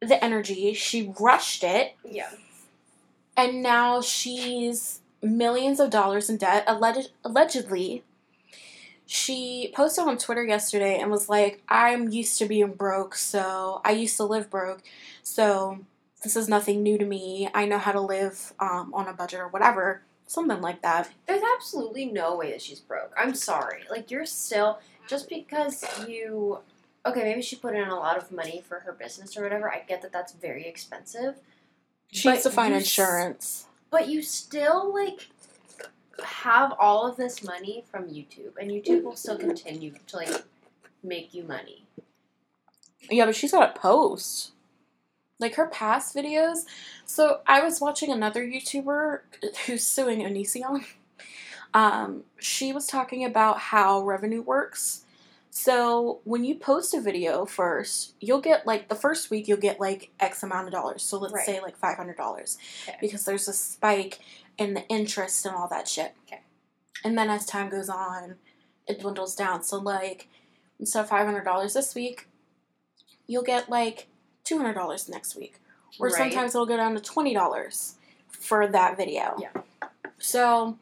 [0.00, 0.72] the energy.
[0.74, 2.30] She rushed it, yeah.
[3.36, 6.64] and now she's millions of dollars in debt.
[6.66, 8.02] Alleged, allegedly,
[9.06, 13.92] she posted on Twitter yesterday and was like, I'm used to being broke, so I
[13.92, 14.82] used to live broke,
[15.22, 15.78] so
[16.24, 17.48] this is nothing new to me.
[17.54, 20.02] I know how to live um, on a budget or whatever.
[20.26, 21.10] Something like that.
[21.26, 23.12] There's absolutely no way that she's broke.
[23.16, 23.82] I'm sorry.
[23.90, 26.58] Like you're still just because you
[27.06, 29.70] okay, maybe she put in a lot of money for her business or whatever.
[29.70, 31.36] I get that that's very expensive.
[32.10, 33.66] She needs to find you s- insurance.
[33.90, 35.28] But you still like
[36.24, 40.42] have all of this money from YouTube and YouTube will still continue to like
[41.02, 41.84] make you money.
[43.08, 44.52] Yeah, but she's got to post.
[45.38, 46.60] Like her past videos.
[47.04, 49.20] So I was watching another YouTuber
[49.66, 50.84] who's suing Onision.
[51.74, 55.02] Um, she was talking about how revenue works.
[55.50, 59.80] So when you post a video first, you'll get like the first week you'll get
[59.80, 61.02] like X amount of dollars.
[61.02, 61.44] So let's Right.
[61.46, 62.56] say like five hundred dollars.
[62.88, 62.96] Okay.
[63.00, 64.20] Because there's a spike
[64.58, 66.14] in the interest and all that shit.
[66.26, 66.40] Okay.
[67.04, 68.36] And then as time goes on,
[68.86, 69.62] it dwindles down.
[69.62, 70.28] So like
[70.78, 72.28] instead of five hundred dollars this week,
[73.26, 74.08] you'll get like
[74.46, 75.56] two hundred dollars next week,
[75.98, 76.16] or Right.
[76.16, 77.96] sometimes it'll go down to twenty dollars
[78.30, 79.36] for that video.
[79.38, 79.50] Yeah.
[80.18, 80.78] So,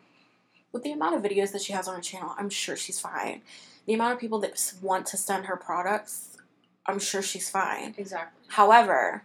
[0.72, 3.42] with the amount of videos that she has on her channel, I'm sure she's fine.
[3.86, 6.36] The amount of people that want to send her products,
[6.86, 7.94] I'm sure she's fine.
[7.98, 8.40] Exactly.
[8.48, 9.24] However,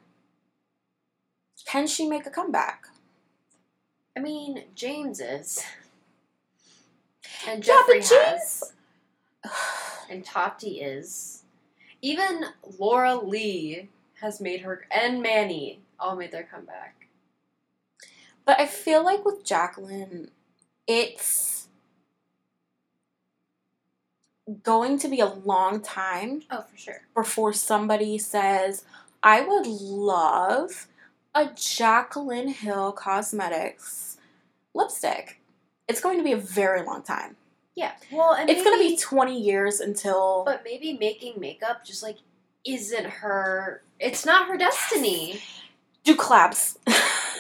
[1.66, 2.88] can she make a comeback?
[4.18, 5.64] I mean, James is.
[7.48, 8.64] And Yeah, but James-.
[10.10, 11.44] And Tati is.
[12.02, 12.46] Even
[12.80, 13.90] Laura Lee
[14.22, 17.08] has made her and Manny all made their comeback.
[18.46, 20.30] But I feel like with Jaclyn,
[20.88, 21.68] it's
[24.64, 27.02] going to be a long time Oh, for sure.
[27.14, 28.84] before somebody says,
[29.22, 30.88] I would love
[31.36, 34.18] a Jaclyn Hill Cosmetics
[34.74, 35.40] lipstick.
[35.88, 37.36] It's going to be a very long time.
[37.76, 37.92] Yeah.
[38.12, 40.44] Well, and It's going to be 20 years until.
[40.46, 42.18] But maybe making makeup just like
[42.66, 43.84] isn't her.
[44.00, 45.42] It's not her destiny.
[46.04, 46.78] do collabs.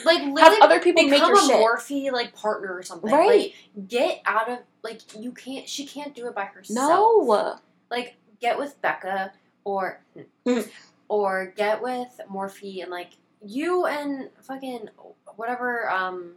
[0.06, 1.56] Like Have literally other people make become your a shit.
[1.56, 3.12] Morphe like partner or something.
[3.12, 3.54] Right.
[3.76, 5.68] Like, get out of like you can't.
[5.68, 6.90] She can't do it by herself.
[7.28, 7.60] No.
[7.90, 9.32] like get with Becca
[9.64, 10.02] or
[10.46, 10.70] Mm.
[11.10, 13.12] or get with Morphe and like
[13.46, 14.90] you and fucking
[15.36, 16.34] whatever um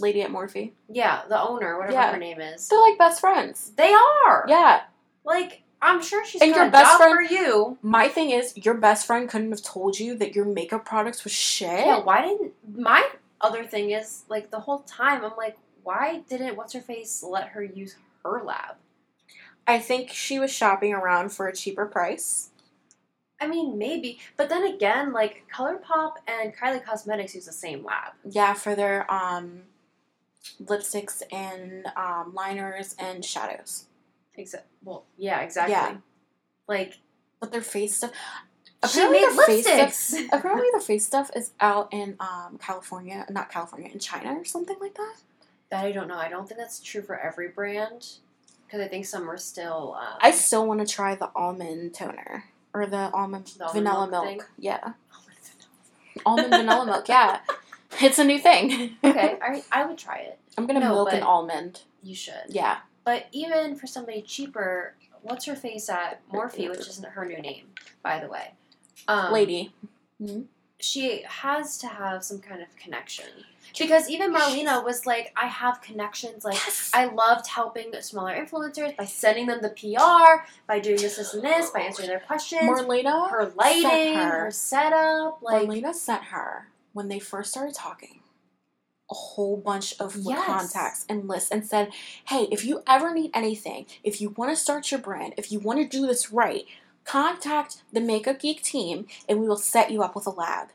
[0.00, 0.72] Lady at Morphe.
[0.88, 2.12] yeah the owner whatever Yeah.
[2.12, 3.72] her name is They're like best friends.
[3.76, 4.82] they are Yeah.
[5.24, 8.30] like I'm sure she's And got your a best job friend- for you My thing
[8.30, 11.86] is, your best friend couldn't have told you that your makeup products was shit.
[11.86, 13.08] yeah why didn't my
[13.40, 17.48] other thing is like the whole time I'm like why didn't what's her face let
[17.50, 18.76] her use her lab
[19.66, 22.50] I think she was shopping around for a cheaper price.
[23.40, 28.14] I mean maybe but then again like ColourPop and Kylie Cosmetics use the same lab
[28.28, 29.62] Yeah, for their um
[30.64, 33.84] lipsticks and um, liners and shadows.
[34.38, 35.96] Exa- well yeah exactly Yeah.
[36.66, 36.94] like
[37.40, 38.12] But their face stuff.
[38.88, 39.92] She Apparently made their face lipsticks.
[39.92, 40.24] stuff.
[40.32, 44.76] Apparently their face stuff is out in um, California, not California, in China or something
[44.80, 45.16] like that.
[45.70, 46.16] That I don't know.
[46.16, 48.06] I don't think that's true for every brand
[48.66, 49.96] because I think some are still.
[49.98, 54.08] Um, I still want to try the almond toner or the almond The almond vanilla
[54.10, 54.50] milk milk.
[54.58, 54.92] Yeah,
[56.24, 57.08] almond vanilla milk.
[57.08, 57.40] Yeah,
[58.00, 58.96] it's a new thing.
[59.04, 60.38] okay, I I would try it.
[60.56, 61.82] I'm gonna No, milk an almond.
[62.02, 62.34] You should.
[62.48, 64.92] Yeah, But even for somebody cheaper,
[65.22, 67.68] what's her face at Morphe, which isn't her new name,
[68.02, 68.52] by the way.
[69.08, 69.72] Um, lady.
[70.78, 73.24] she has to have some kind of connection
[73.78, 76.44] because even Marlena was like, I have connections.
[76.44, 76.90] Like Yes.
[76.92, 81.42] I loved helping smaller influencers by sending them the PR, by doing this, this, and
[81.42, 82.68] this, by answering their questions.
[82.68, 83.30] Marlena.
[83.30, 84.44] her lighting, sent her.
[84.44, 84.50] her.
[84.50, 88.20] setup, like Marlena sent her when they first started talking
[89.10, 90.44] a whole bunch of Yes.
[90.46, 91.92] contacts and lists and said,
[92.26, 95.58] "Hey, if you ever need anything, if you want to start your brand, if you
[95.60, 96.66] want to do this right,
[97.04, 100.68] contact the Makeup Geek team and we will set you up with a lab."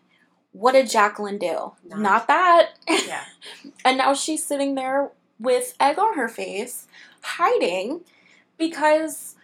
[0.52, 1.74] What did Jaclyn do?
[1.84, 2.74] Not- Not that.
[2.88, 3.26] yeah.
[3.86, 6.86] And now she's sitting there with egg on her face,
[7.22, 8.02] hiding
[8.58, 9.36] because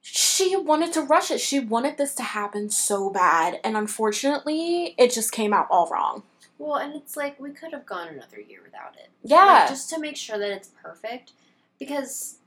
[0.00, 1.40] she wanted to rush it.
[1.40, 3.60] She wanted this to happen so bad.
[3.64, 6.22] And unfortunately, it just came out all wrong.
[6.58, 9.08] Well, and it's like we could have gone another year without it.
[9.22, 9.44] Yeah.
[9.44, 11.32] Like, just to make sure that it's perfect.
[11.78, 12.38] Because,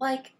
[0.00, 0.32] like,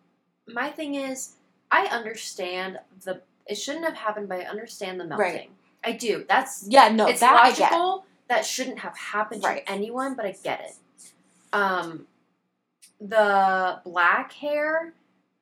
[0.46, 1.34] my thing is,
[1.70, 3.20] I understand the.
[3.46, 5.26] It shouldn't have happened, but I understand the melting.
[5.26, 5.50] Right.
[5.84, 6.24] I do.
[6.28, 6.66] That's.
[6.68, 8.04] yeah, no, it's that logical.
[8.28, 9.64] That shouldn't have happened Right.
[9.64, 10.74] to anyone, but I get it.
[11.52, 12.06] Um,
[13.00, 14.92] the black hair,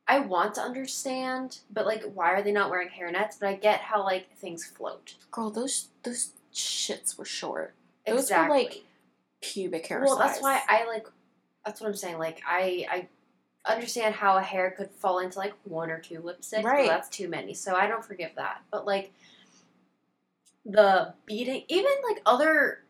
[0.06, 3.40] I want to understand, but like, why are they not wearing hairnets?
[3.40, 5.14] But I get how like things float.
[5.30, 7.74] Girl, those those shits were short.
[8.06, 8.48] Those exactly.
[8.48, 8.82] were like
[9.40, 10.30] pubic hair well, size.
[10.30, 11.06] that's why I like.
[11.64, 12.18] That's what I'm saying.
[12.18, 16.62] Like, I I understand how a hair could fall into like one or two lipsticks.
[16.62, 16.88] Right.
[16.88, 18.62] that's too many, so I don't forgive that.
[18.70, 19.12] But like
[20.64, 22.82] the beading, even like other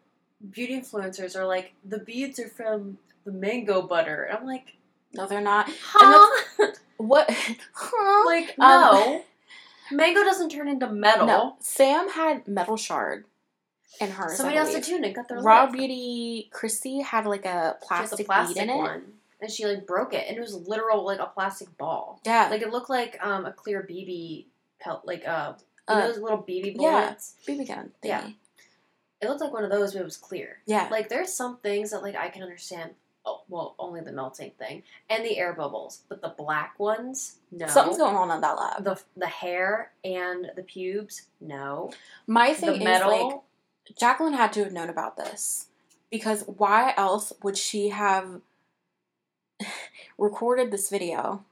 [0.51, 4.77] beauty influencers are like the beads are from the mango butter, and I'm like,
[5.15, 5.71] No, they're not.
[5.83, 6.27] huh?
[6.99, 7.31] What?
[7.75, 8.27] Huh?
[8.27, 9.25] like Um, no,
[9.93, 11.27] mango doesn't turn into metal.
[11.27, 13.27] No, Sam had metal shard
[14.01, 14.37] in hers.
[14.37, 15.73] Somebody else did too, and it got their Raw lip.
[15.73, 18.77] Beauty Kristi had like a plastic, a plastic bead in it.
[18.77, 19.03] one,
[19.41, 22.21] and she like broke it, and it was literal like a plastic ball.
[22.25, 24.47] Yeah, Like it looked like um a clear BB
[24.81, 25.55] pelt, like uh,
[25.89, 27.35] Uh, those little BB bullets.
[27.47, 27.55] yeah.
[27.55, 27.91] BB gun.
[28.03, 28.09] Thingy.
[28.09, 28.29] Yeah.
[29.23, 30.59] It looked like one of those, but it was clear.
[30.67, 30.89] yeah.
[30.91, 32.91] Like there's some things that like I can understand.
[33.29, 37.67] Oh, well, only the melting thing and the air bubbles, but the black ones, no.
[37.67, 38.85] Something's going on in that lab.
[38.85, 41.91] the the hair and the pubes, no.
[42.29, 43.41] My The thing metal, is like
[43.95, 45.67] Jaclyn had to have known about this
[46.11, 48.41] because why else would she have
[50.19, 51.45] recorded this video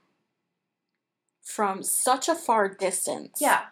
[1.43, 3.39] from such a far distance?
[3.41, 3.65] yeah.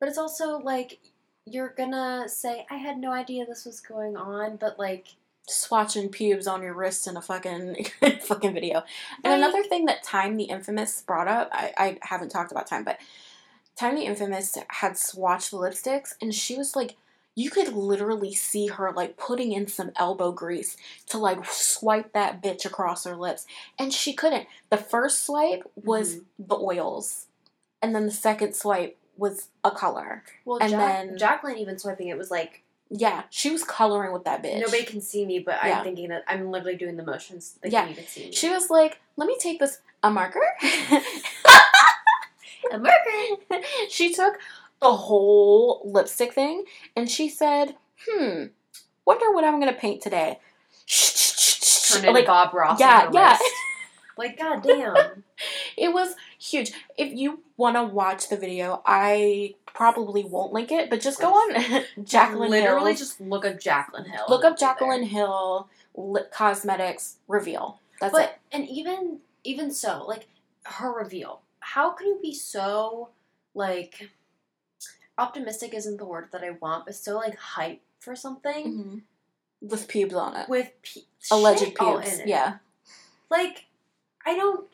[0.00, 0.98] But it's also like
[1.46, 5.08] you're gonna say I had no idea this was going on, but like
[5.48, 7.86] swatching pubes on your wrist in a fucking
[8.22, 8.82] fucking video.
[9.24, 12.66] And Like- another thing that Time the Infamous brought up, I, I haven't talked about
[12.66, 12.98] Time, but
[13.76, 16.96] Time the Infamous had swatched the lipsticks and she was like
[17.34, 20.76] you could literally see her like putting in some elbow grease
[21.06, 23.46] to like swipe that bitch across her lips.
[23.78, 24.46] And she couldn't.
[24.70, 26.24] The first swipe was Mhm.
[26.38, 27.26] the oils.
[27.80, 30.24] And then the second swipe was a color.
[30.44, 32.62] well, And Jack- then- Jaclyn even swiping it was like
[32.94, 34.60] Yeah, she was coloring with that bitch.
[34.60, 35.78] nobody can see me, but Yeah.
[35.78, 37.58] I'm thinking that I'm literally doing the motions.
[37.64, 37.90] Yeah.
[37.90, 38.32] can see me.
[38.32, 40.42] She was like, let me take this a marker.
[42.70, 43.36] a marker.
[43.88, 44.38] she took
[44.82, 46.64] the whole lipstick thing
[46.96, 47.76] and she said,
[48.08, 48.44] "Hmm,
[49.06, 50.38] wonder what I'm gonna paint today."
[51.88, 52.80] Turn into Like Bob Ross.
[52.80, 53.30] yeah, on yeah.
[53.32, 53.42] wrist.
[54.18, 55.24] Like goddamn.
[55.74, 56.72] it was huge.
[56.98, 61.30] If you want to watch the video, I probably won't link it, but just go
[61.32, 61.54] on
[62.04, 62.98] Jaclyn Literally, Hill.
[62.98, 64.24] just look up Jaclyn Hill.
[64.28, 64.74] Look up it'll there.
[64.98, 65.66] Jaclyn Hill
[65.96, 67.80] lip cosmetics reveal.
[68.02, 68.38] That's But it.
[68.52, 70.28] and even even so, like
[70.64, 71.40] her reveal.
[71.60, 73.08] How can you be so
[73.54, 74.10] like
[75.18, 75.74] optimistic?
[75.74, 78.98] Isn't the word that I want, but so like hype for something hmm
[79.68, 80.48] With pubes on it.
[80.48, 82.14] with pe- Alleged pubes.
[82.14, 82.28] in it.
[82.28, 82.56] Yeah.
[83.30, 83.66] like
[84.26, 84.66] I don't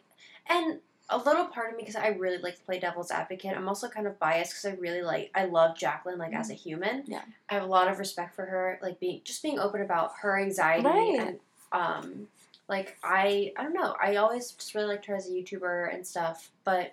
[0.49, 0.79] and
[1.11, 3.57] a little part of me because I really like to play devil's advocate.
[3.57, 6.55] I'm also kind of biased because I really like I love Jaclyn like as a
[6.55, 7.05] human.
[7.07, 7.23] Yeah.
[7.49, 10.39] I have a lot of respect for her, like being just being open about her
[10.39, 11.19] anxiety Right.
[11.19, 11.39] and
[11.73, 12.29] um
[12.69, 13.95] like I I don't know.
[14.03, 16.93] I always just really liked her as a YouTuber and stuff, but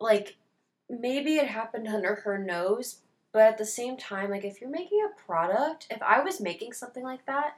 [0.00, 0.36] like
[0.88, 2.96] maybe it happened under her nose,
[3.32, 6.72] but at the same time, like if you're making a product, if I was making
[6.72, 7.56] something like that,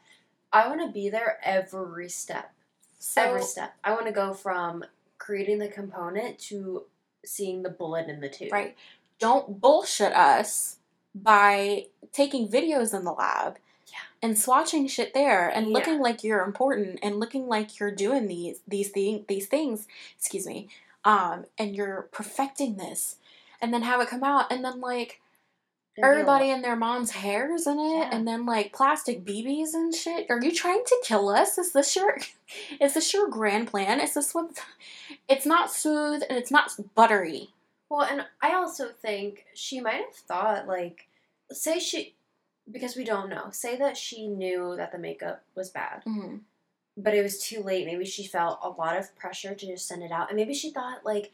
[0.52, 2.52] I want to be there every step.
[2.98, 3.74] So, every step.
[3.84, 4.84] I want to go from
[5.18, 6.84] creating the component to
[7.24, 8.52] seeing the bullet in the tube.
[8.52, 8.76] Right.
[9.18, 10.76] Don't bullshit us
[11.14, 13.56] by taking videos in the lab
[13.88, 13.98] Yeah.
[14.22, 15.72] and swatching shit there and Yeah.
[15.72, 19.86] looking like you're important and looking like you're doing these these thing, these things,
[20.18, 20.68] excuse me.
[21.06, 23.16] Um and you're perfecting this
[23.62, 25.20] and then have it come out and then like
[25.98, 28.10] everybody and their mom's hairs in it Yeah.
[28.12, 30.26] and then like plastic BBs and shit.
[30.28, 31.56] Are you trying to kill us?
[31.56, 32.18] Is this your
[32.80, 34.00] is this your grand plan?
[34.00, 34.50] Is this what
[35.28, 37.48] it's not smooth and it's not buttery.
[37.88, 41.06] Well, and I also think she might have thought, like,
[41.52, 42.14] say she,
[42.70, 46.40] because we don't know, say that she knew that the makeup was bad, Mhm.
[46.96, 47.86] But it was too late.
[47.86, 50.28] Maybe she felt a lot of pressure to just send it out.
[50.28, 51.32] And maybe she thought, like,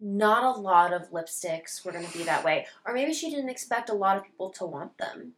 [0.00, 2.66] not a lot of lipsticks were going to be that way.
[2.86, 5.32] Or maybe she didn't expect a lot of people to want them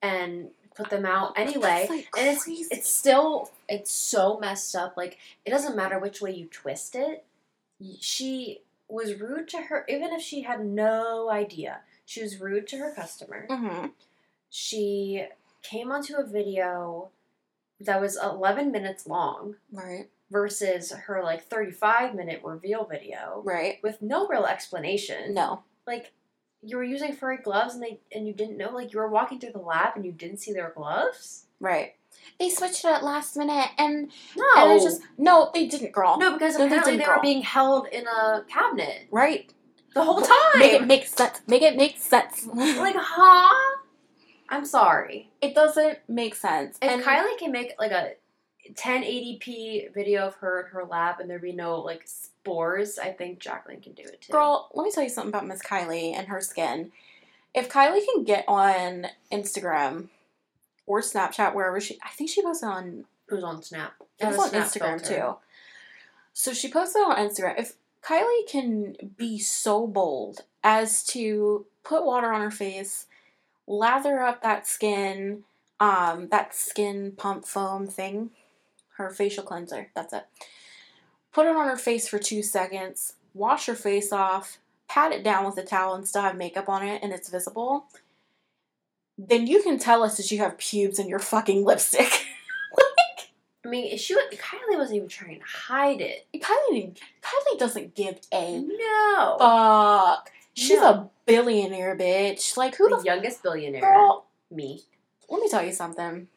[0.00, 1.86] and put them out anyway.
[1.88, 4.96] Like, and it's, it's still, it's so messed up.
[4.96, 7.24] Like, it doesn't matter which way you twist it.
[8.00, 11.80] She was rude to her, even if she had no idea.
[12.06, 13.86] She was rude to her customer hmm
[14.50, 15.24] she
[15.62, 17.08] came onto a video
[17.80, 20.08] that was 11 minutes long Right.
[20.30, 23.78] versus her like 35 minute reveal video Right.
[23.82, 25.34] with no real explanation.
[25.34, 25.62] No.
[25.86, 26.12] Like
[26.62, 29.40] you were using furry gloves and they and you didn't know like you were walking
[29.40, 31.46] through the lab and you didn't see their gloves?
[31.58, 31.94] Right.
[32.38, 34.44] They switched it at last minute and No.
[34.56, 36.18] and it was just no, they didn't, girl.
[36.18, 37.22] no, because No, they apparently didn't, they were girl.
[37.22, 39.52] being held in a cabinet Right.
[39.94, 40.58] the whole time.
[40.58, 41.40] Make it make sense.
[41.46, 42.46] Make it make sense.
[42.46, 43.69] like, huh?
[44.50, 45.30] I'm sorry.
[45.40, 46.76] it doesn't make sense.
[46.82, 48.12] If and Kylie can make like a
[48.72, 53.40] 1080p video of her in her lab and there be no like spores, I think
[53.40, 54.32] Jaclyn can do it too.
[54.32, 56.92] girl, let me tell you something about Miss Kylie and her skin.
[57.54, 60.08] If Kylie can get on Instagram
[60.86, 63.94] or Snapchat, wherever she, I think she was on It was on Snap.
[64.18, 65.14] It was on Instagram filter.
[65.14, 65.36] too.
[66.32, 67.58] So she posted on Instagram.
[67.58, 73.06] If Kylie can be so bold as to put water on her face,
[73.70, 75.44] lather up that skin,
[75.78, 78.30] um, that skin pump foam thing,
[78.96, 80.26] her facial cleanser, that's it.
[81.32, 84.58] Put it on her face for two seconds, wash her face off,
[84.88, 87.86] pat it down with a towel and still have makeup on it and it's visible.
[89.16, 92.26] Then you can tell us that you have pubes in your fucking lipstick.
[93.64, 96.26] I mean, she was, Kylie wasn't even trying to hide it.
[96.34, 99.36] Kylie Kylie doesn't give a No.
[99.38, 100.32] fuck.
[100.60, 100.88] She's No.
[100.90, 102.56] a billionaire bitch.
[102.56, 103.80] Like who the the youngest billionaire.
[103.80, 104.26] girl?
[104.50, 104.82] Me.
[105.28, 106.28] Let me tell you something.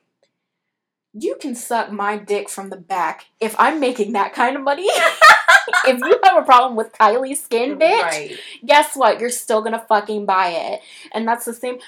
[1.13, 4.84] You can suck my dick from the back if I'm making that kind of money.
[5.86, 8.39] if you have a problem with Kylie's skin, bitch, Right.
[8.65, 9.19] guess what?
[9.19, 10.82] You're still gonna fucking buy it.
[11.11, 11.80] And that's the same.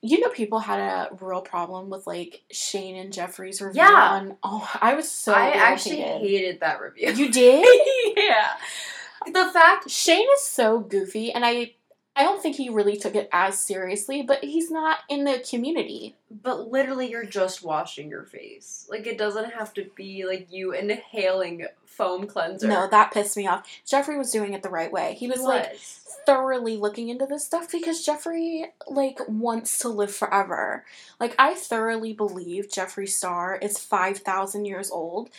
[0.00, 3.88] You know, people had a real problem with like Shane and Jeffree's review Yeah.
[4.14, 4.36] on.
[4.42, 5.32] Oh, I was so.
[5.32, 7.12] I actually hated that review.
[7.12, 7.64] You did?
[8.16, 8.48] yeah.
[9.26, 11.74] The fact Shane is so goofy, and I
[12.14, 16.14] I don't think he really took it as seriously, but he's not in the community.
[16.30, 18.86] But literally, you're just washing your face.
[18.90, 22.68] Like, it doesn't have to be like you inhaling foam cleanser.
[22.68, 23.66] No, that pissed me off.
[23.86, 25.14] Jeffree was doing it the right way.
[25.18, 25.76] He was, like
[26.24, 30.84] thoroughly looking into this stuff because Jeffree like wants to live forever.
[31.18, 35.30] Like I thoroughly believe Jeffree Star is five thousand years old,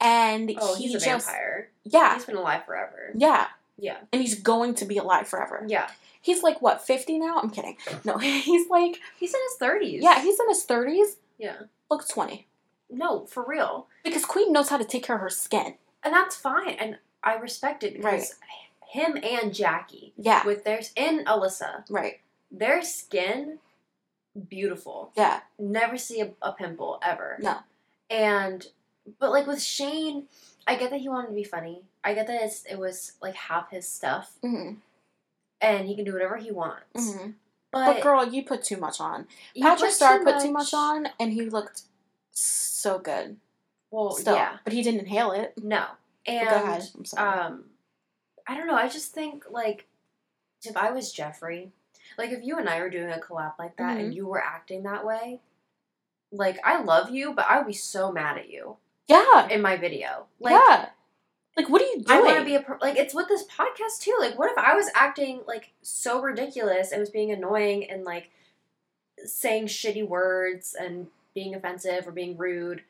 [0.00, 1.68] and oh, he he's a just vampire.
[1.84, 3.12] yeah He's been alive forever.
[3.16, 3.46] yeah,
[3.78, 3.96] Yeah.
[4.12, 5.64] and he's going to be alive forever.
[5.66, 5.88] Yeah.
[6.28, 7.38] He's like what fifty now?
[7.42, 7.78] I'm kidding.
[8.04, 8.18] No,
[8.48, 10.02] he's like He's in his 30s.
[10.02, 11.16] yeah, he's in his thirties.
[11.38, 11.56] Yeah.
[11.90, 12.46] Looks twenty.
[12.90, 13.86] No, for real.
[14.04, 15.74] Because Queen knows how to take care of her skin.
[16.04, 16.70] And that's fine.
[16.74, 18.34] And I respect it because
[18.90, 20.44] him and Jackie, Yeah.
[20.44, 22.20] with theirs and Alissa, Right.
[22.50, 23.58] their skin,
[24.48, 25.12] beautiful.
[25.16, 25.40] Yeah.
[25.58, 27.36] Never see a, a pimple ever.
[27.40, 27.56] No.
[28.10, 28.66] And,
[29.18, 30.24] but like with Shane,
[30.66, 31.82] I get that he wanted to be funny.
[32.04, 34.72] I get that it's, it was like half his stuff hmm
[35.60, 37.12] and he can do whatever he wants.
[37.14, 37.30] hmm
[37.72, 39.26] But, But girl, you put too much on.
[39.60, 41.82] Patrick put Star too put too much on, and he looked
[42.30, 43.36] so good.
[43.90, 44.58] Well, Still, yeah.
[44.64, 45.54] but he didn't inhale it.
[45.62, 45.84] No.
[46.26, 46.88] But And go ahead.
[46.96, 47.38] I'm sorry.
[47.40, 47.64] um
[48.46, 49.86] I don't know, I just think like
[50.64, 51.70] if I was Jeffree,
[52.16, 54.04] like if you and I were doing a collab like that Mm-hmm.
[54.06, 55.40] and you were acting that way,
[56.32, 59.48] like I love you, but I would be so mad at you yeah.
[59.48, 60.26] in my video.
[60.40, 60.88] Like yeah.
[61.58, 62.18] Like, what are you doing?
[62.18, 64.16] I want to be a per- like it's with this podcast too.
[64.20, 68.30] Like what if I was acting like so ridiculous and was being annoying and like
[69.24, 72.82] saying shitty words and being offensive or being rude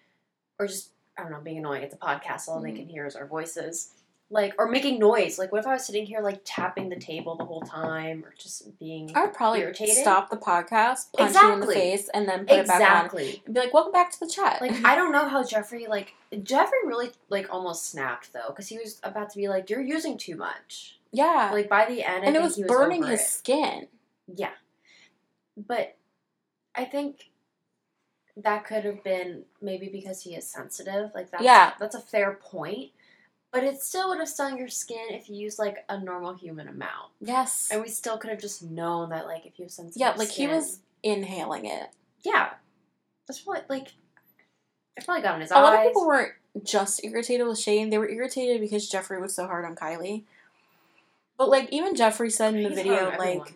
[0.58, 1.82] or just I don't know, being annoying.
[1.82, 2.76] It's a podcast, all they Mhm.
[2.76, 3.94] can hear is our voices.
[4.31, 5.39] Like or making noise.
[5.39, 8.35] Like what if I was sitting here like tapping the table the whole time or
[8.39, 9.95] just being I would probably irritated?
[9.97, 12.83] stop the podcast, punch you in the face, and then put it back on.
[13.07, 13.43] Exactly.
[13.47, 14.61] And be like, welcome back to the chat.
[14.61, 18.76] Like I don't know how Jeffree like Jeffree really like almost snapped though because he
[18.76, 20.99] was about to be like you're using too much.
[21.11, 21.49] yeah.
[21.51, 23.24] Like by the end, I and it was he was burning his it.
[23.24, 23.87] skin.
[24.37, 24.51] Yeah.
[25.57, 25.97] But
[26.74, 27.31] I think
[28.37, 31.12] that could have been maybe because he is sensitive.
[31.14, 31.72] Like that's Yeah.
[31.81, 32.91] that's a fair point.
[33.59, 36.68] But it still would have stung your skin if you used like a normal human
[36.68, 37.11] amount.
[37.20, 37.68] Yes.
[37.72, 40.28] And we still could have just known that like if you have sensitive yeah, like
[40.28, 41.88] he was inhaling it.
[42.22, 42.50] Yeah.
[43.26, 43.88] That's probably like
[44.96, 45.62] it probably got in his A eyes.
[45.62, 46.32] lot of people weren't
[46.62, 50.22] just irritated with Shane; they were irritated because Jeffree was so hard on Kylie.
[51.36, 53.48] But like even Jeffree said in the He's video, like everyone.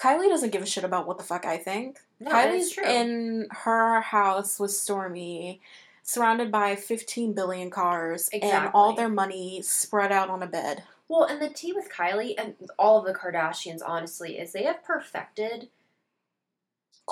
[0.00, 1.98] Kylie doesn't give a shit about what the fuck I think.
[2.20, 2.84] No, Kylie's true.
[2.84, 5.58] in her house with Stormi,
[6.08, 10.82] surrounded by 15 billion cars and all their money spread out on a bed.
[11.06, 14.82] Well, and the tea with Kylie and all of the Kardashians, honestly, is they have
[14.82, 15.68] perfected.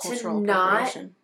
[0.00, 1.14] Cultural not- appropriation.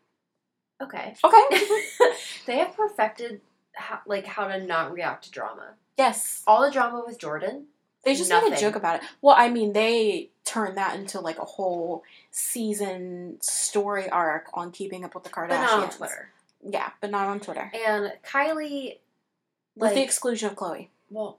[0.83, 1.14] Okay.
[1.25, 1.64] Okay.
[2.47, 3.41] they have perfected
[3.73, 5.68] how, like how to not react to drama.
[5.97, 6.43] yes.
[6.47, 7.68] All the drama with Jordan.
[8.05, 9.03] They just made a joke about it.
[9.23, 12.03] Well, I mean, they turned that into like a whole
[12.33, 15.49] season story arc on keeping up with the Kardashians.
[15.49, 16.33] But not on Twitter.
[16.62, 17.70] Yeah, but not on Twitter.
[17.74, 18.98] And Kylie,
[19.76, 20.88] With like, the exclusion of Khloé.
[21.10, 21.38] well,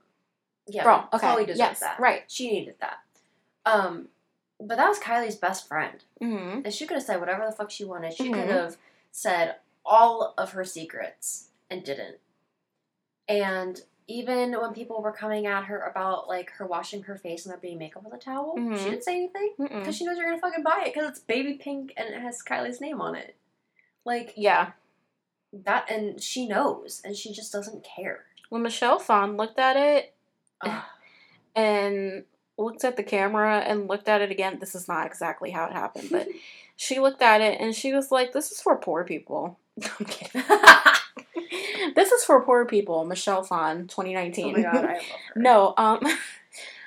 [0.67, 1.28] yeah, Bro, okay.
[1.28, 1.99] Khloé deserved yes, that.
[1.99, 2.24] right.
[2.28, 2.99] She needed that.
[3.65, 4.09] Um,
[4.59, 6.61] but that was Kylie's best friend, Mm-hmm.
[6.65, 8.13] and she could have said whatever the fuck she wanted.
[8.13, 8.34] She Mhm.
[8.34, 8.78] could have
[9.11, 9.55] said
[9.86, 12.17] all of her secrets and didn't.
[13.28, 17.53] And even when people were coming at her about like her washing her face and
[17.53, 18.78] not being makeup with a towel, Mhm.
[18.78, 19.53] she didn't say anything.
[19.57, 22.43] Because she knows you're gonna fucking buy it because it's baby pink and it has
[22.43, 23.36] Kylie's name on it.
[24.05, 24.71] Like Yeah.
[25.66, 28.26] That, and she knows, and she just doesn't care.
[28.49, 30.14] When Michelle Phan looked at it
[30.62, 30.84] Ugh.
[31.56, 32.24] and
[32.58, 35.74] looked at the camera and looked at it again, this is not exactly how it
[35.74, 36.28] happened, but
[36.76, 39.58] she looked at it and she was like, This is for poor people.
[39.99, 40.43] I'm kidding.
[41.95, 43.06] this is for poor people.
[43.06, 44.45] Michelle Phan, 2019.
[44.45, 44.99] oh my god, I love her.
[45.36, 45.99] no, um,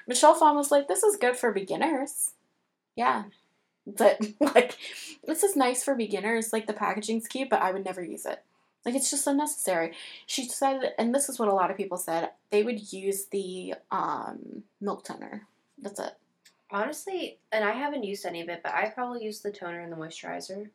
[0.07, 2.33] Michelle Phan was like, "This is good for beginners."
[2.95, 3.25] Yeah,
[3.87, 4.77] but like,
[5.25, 6.53] this is nice for beginners.
[6.53, 8.43] Like the packaging's cute, but I would never use it.
[8.87, 9.95] Like it's just unnecessary.
[10.27, 12.31] She said, and this is what a lot of people said.
[12.51, 15.49] They would use the um, milk toner.
[15.77, 16.15] That's it.
[16.71, 19.93] Honestly, and I haven't used any of it, but I probably used the toner and
[19.93, 20.71] the moisturizer.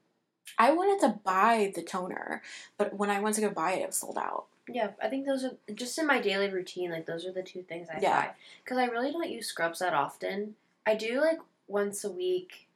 [0.59, 2.41] I wanted to buy the toner,
[2.77, 4.47] but when I went to go buy it, it was sold out.
[4.69, 6.91] Yeah, I think those are just in my daily routine.
[6.91, 8.21] Like those are the two things I Yeah.
[8.21, 8.31] buy
[8.63, 10.55] because I really don't use scrubs that often.
[10.85, 12.67] I do like once a week,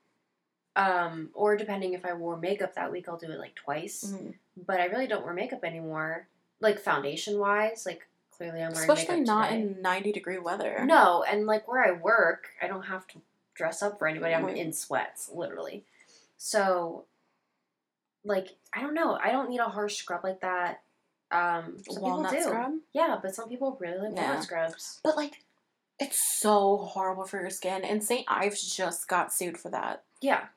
[0.76, 4.04] um, or depending if I wore makeup that week, I'll do it like twice.
[4.06, 4.36] Mhm.
[4.58, 6.28] But I really don't wear makeup anymore,
[6.60, 7.86] like foundation wise.
[7.86, 9.62] Like clearly, I'm wearing Especially not today.
[9.62, 10.84] in 90 degree weather.
[10.86, 13.22] No, and like where I work, I don't have to
[13.54, 14.34] dress up for anybody.
[14.36, 15.86] I'm in sweats, literally.
[16.38, 17.06] So,
[18.24, 19.18] like, I don't know.
[19.22, 20.82] I don't need a harsh scrub like that.
[21.32, 22.50] Um, some Walnut people do.
[22.50, 22.74] scrub.
[22.94, 24.28] Yeah, but some people really like Yeah.
[24.28, 25.00] walnut scrubs.
[25.04, 25.44] But like,
[26.00, 28.26] it's so horrible for your skin, and St.
[28.28, 30.04] Ives just got sued for that.
[30.22, 30.48] Yeah,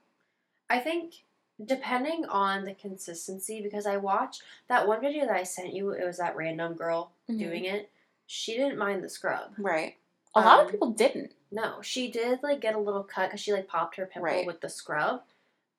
[0.71, 1.25] I think
[1.65, 5.91] depending on the consistency, because I watched that one video that I sent you.
[5.91, 7.39] It was that random girl Mhm.
[7.39, 7.91] doing it.
[8.27, 9.55] She didn't mind the scrub.
[9.59, 9.97] Right.
[10.37, 11.35] A lot of Um, people didn't.
[11.51, 14.47] No, she did like get a little cut because she like popped her pimple Right.
[14.47, 15.25] with the scrub.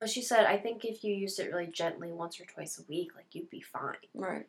[0.00, 2.82] But she said, I think if you used it really gently once or twice a
[2.82, 3.96] week, like you'd be fine.
[4.14, 4.48] Right.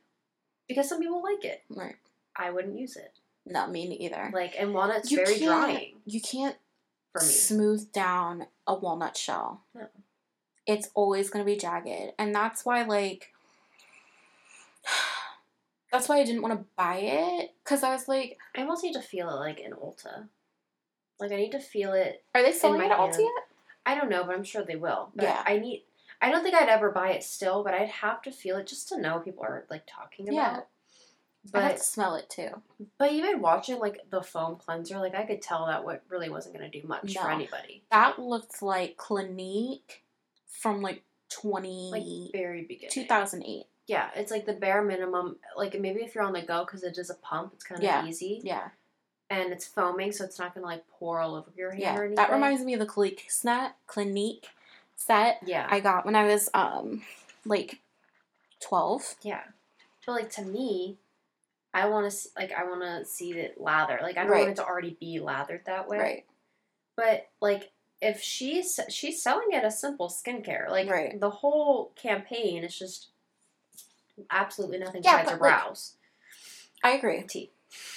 [0.67, 1.63] Because some people like it.
[1.69, 1.95] Right.
[2.35, 3.13] I wouldn't use it.
[3.45, 4.31] Not me either.
[4.33, 6.57] Like, and walnut's You very drying You can't
[7.13, 7.27] for me.
[7.27, 9.63] smooth down a walnut shell.
[9.73, 9.87] No.
[10.67, 12.13] It's always going to be jagged.
[12.19, 13.33] And that's why, like,
[15.91, 17.53] that's why I didn't want to buy it.
[17.63, 20.27] Because I was like, I almost need to feel it like in Ulta.
[21.19, 22.23] Like, I need to feel it.
[22.33, 23.29] are they selling it at Ulta yet?
[23.85, 25.11] I don't know, but I'm sure they will.
[25.15, 25.43] But Yeah.
[25.45, 25.83] I need.
[26.21, 28.87] I don't think I'd ever buy it still, but I'd have to feel it just
[28.89, 30.59] to know people are like talking about.
[30.59, 30.67] It.
[31.51, 32.61] But I'd to smell it too.
[32.99, 36.55] But even watching like the foam cleanser, like I could tell that what really wasn't
[36.55, 37.23] gonna do much No.
[37.23, 37.83] for anybody.
[37.89, 40.03] That looked like Clinique
[40.51, 42.91] from like 20, Like very beginning.
[42.91, 43.65] 2008.
[43.87, 45.37] Yeah, it's like the bare minimum.
[45.57, 47.83] Like maybe if you're on the go because it is a pump, it's kind of
[47.83, 48.05] Yeah.
[48.05, 48.69] easy, Yeah.
[49.29, 51.95] and it's foaming, so it's not gonna like pour all over your hand Yeah.
[51.97, 52.15] or anything.
[52.15, 54.49] That reminds me of the Clinique set, Clinique
[54.95, 57.03] set Yeah, I got when I was um
[57.45, 57.79] like
[58.59, 59.15] 12.
[59.23, 59.43] yeah.
[60.05, 60.97] But like to me,
[61.73, 63.99] I want to like I want to see it lather.
[64.01, 64.39] Like I don't Right.
[64.41, 65.97] want it to already be lathered that way.
[65.97, 66.25] Right.
[66.95, 67.71] But like
[68.01, 71.19] if she's she's selling it as simple skincare, like Right.
[71.19, 73.09] the whole campaign is just
[74.29, 75.93] absolutely nothing Yeah, besides her but, like, brows.
[76.83, 77.23] I agree.
[77.23, 77.51] Tea.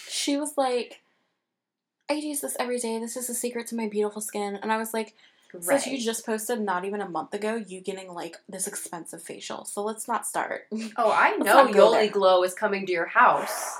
[0.08, 1.00] She was like,
[2.08, 2.98] I use this every day.
[2.98, 4.58] This is the secret to my beautiful skin.
[4.62, 5.14] And I was like,
[5.54, 5.62] Right.
[5.80, 9.64] since you just posted not even a month ago, you getting like this expensive facial.
[9.64, 10.66] So let's not start.
[10.96, 11.68] oh, I know.
[11.68, 13.78] Yoli Glow is coming to your house.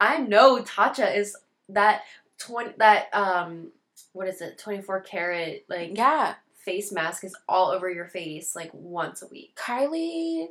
[0.00, 1.36] I know Tatcha is
[1.68, 2.02] that
[2.38, 3.68] twenty that um
[4.12, 6.34] what is it twenty four karat like yeah.
[6.64, 9.54] face mask is all over your face like once a week.
[9.56, 10.48] Kylie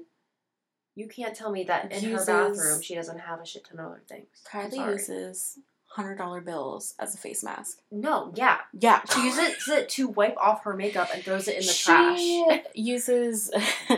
[0.96, 3.80] You can't tell me that in Uses- her bathroom she doesn't have a shit ton
[3.80, 4.28] of other things.
[4.52, 5.60] Kylie uses
[5.92, 7.80] hundred dollar bills as a face mask.
[7.92, 8.60] No, yeah.
[8.80, 9.02] Yeah.
[9.14, 12.62] She uses it to wipe off her makeup and throws it in the she trash.
[12.76, 13.52] uses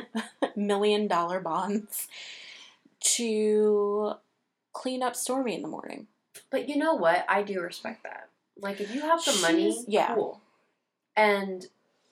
[0.55, 2.07] million dollar bonds
[2.99, 4.13] to
[4.71, 6.07] clean up Stormi in the morning.
[6.49, 7.25] But you know what?
[7.29, 8.29] I do respect that.
[8.57, 10.13] Like, if you have the money, yeah.
[10.15, 10.41] cool.
[11.15, 11.65] And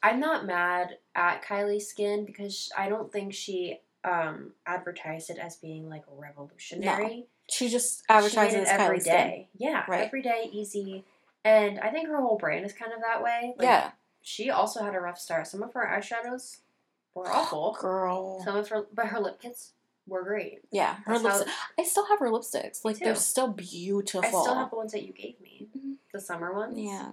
[0.03, 5.55] I'm not mad at Kylie's skin because I don't think she um, advertised it as
[5.57, 7.25] being like revolutionary.
[7.49, 9.45] She just She made advertises it every Kylie's skin.
[9.57, 10.01] Yeah, Right.
[10.05, 11.03] every day, easy.
[11.43, 13.53] And I think her whole brand is kind of that way.
[13.57, 15.47] Like, yeah, She also had a rough start.
[15.47, 16.57] Some of her eyeshadows
[17.13, 17.77] were awful.
[17.79, 18.41] girl.
[18.43, 19.73] Some of her, but her lip kits
[20.07, 20.59] were great.
[20.71, 21.47] yeah, her lipstick.
[21.79, 22.83] I still have her lipsticks.
[22.83, 24.23] Like they're still beautiful.
[24.25, 25.97] I still have the ones that you gave me, Mhm.
[26.13, 26.77] the summer ones.
[26.77, 27.11] Yeah,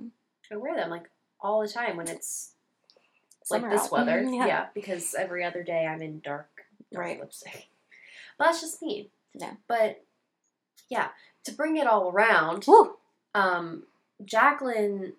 [0.50, 1.08] I wear them like
[1.40, 2.54] all the time when it's
[3.44, 3.92] Summer like this out.
[3.92, 4.22] weather.
[4.22, 4.68] Mhm, yeah.
[4.74, 6.48] because every other day I'm in dark,
[6.92, 7.20] dark Right.
[7.20, 7.68] lipstick.
[8.38, 9.10] But that's just me.
[9.34, 9.54] Yeah.
[9.66, 10.04] But
[10.88, 11.08] yeah,
[11.44, 12.96] to bring it all around, Woo.
[13.34, 13.86] um,
[14.22, 15.14] Jaclyn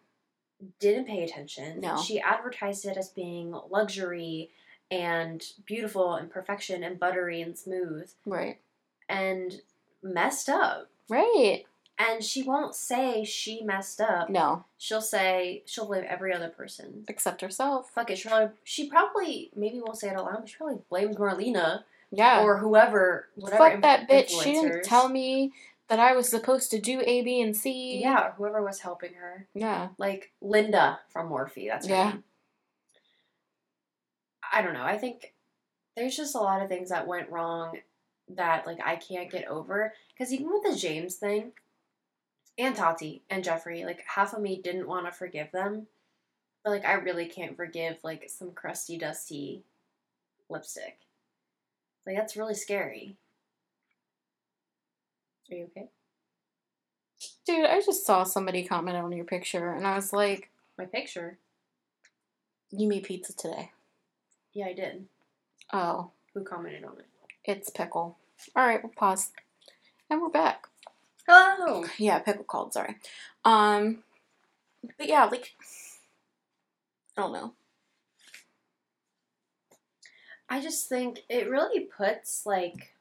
[0.79, 1.79] didn't pay attention.
[1.81, 2.01] No.
[2.01, 4.51] She advertised it as being luxury
[4.91, 8.59] and beautiful and perfection and buttery and smooth Right.
[9.07, 9.61] and
[10.01, 10.89] messed up.
[11.09, 11.65] Right.
[11.97, 14.29] And she won't say she messed up.
[14.29, 17.03] No, She'll say she'll blame every other person.
[17.09, 17.89] except herself.
[17.91, 18.17] Fuck it.
[18.17, 21.83] She probably, she probably maybe won't say it out loud, but she probably blames Marlena
[22.11, 22.43] Yeah.
[22.43, 23.27] or whoever.
[23.35, 23.57] Whatever.
[23.71, 24.29] Fuck that bitch.
[24.29, 25.51] She didn't tell me
[25.89, 27.99] that I was supposed to do A, B, and C.
[27.99, 29.89] Yeah, whoever was helping her, Yeah.
[29.97, 31.67] like Linda from Morphe.
[31.67, 32.09] That's her Yeah.
[32.11, 32.23] name.
[34.51, 34.83] I don't know.
[34.83, 35.33] I think
[35.95, 37.77] there's just a lot of things that went wrong
[38.35, 39.93] that like I can't get over.
[40.13, 41.51] Because even with the James thing,
[42.59, 45.87] and Tati and Jeffree, like half of me didn't want to forgive them,
[46.63, 49.63] but like I really can't forgive like some crusty, dusty
[50.49, 50.99] lipstick.
[52.05, 53.15] Like that's really scary.
[55.49, 55.87] Are you okay?
[57.45, 61.37] Dude, I just saw somebody comment on your picture and I was like, My picture.
[62.71, 63.71] You made pizza today.
[64.53, 65.05] Yeah, I did.
[65.71, 67.05] Oh, Who commented on it?
[67.45, 68.17] it's pickle.
[68.57, 69.31] Alright, we'll pause.
[70.09, 70.67] And we're back.
[71.27, 71.85] Hello.
[71.97, 72.95] Yeah, pickle called, sorry.
[73.45, 74.03] Um
[74.97, 75.53] but yeah, like
[77.17, 77.53] I don't know.
[80.49, 82.93] I just think it really puts like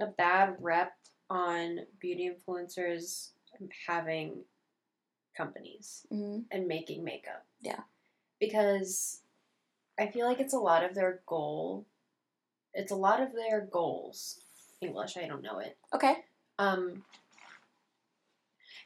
[0.00, 0.92] a bad rep
[1.30, 3.30] on beauty influencers
[3.86, 4.42] having
[5.36, 6.40] companies Mm-hmm.
[6.50, 7.44] and making makeup.
[7.60, 7.80] Yeah.
[8.40, 9.20] Because
[9.98, 11.86] I feel like it's a lot of their goal.
[12.74, 14.40] It's a lot of their goals.
[14.80, 15.76] English, I don't know it.
[15.94, 16.16] Okay.
[16.58, 17.04] Um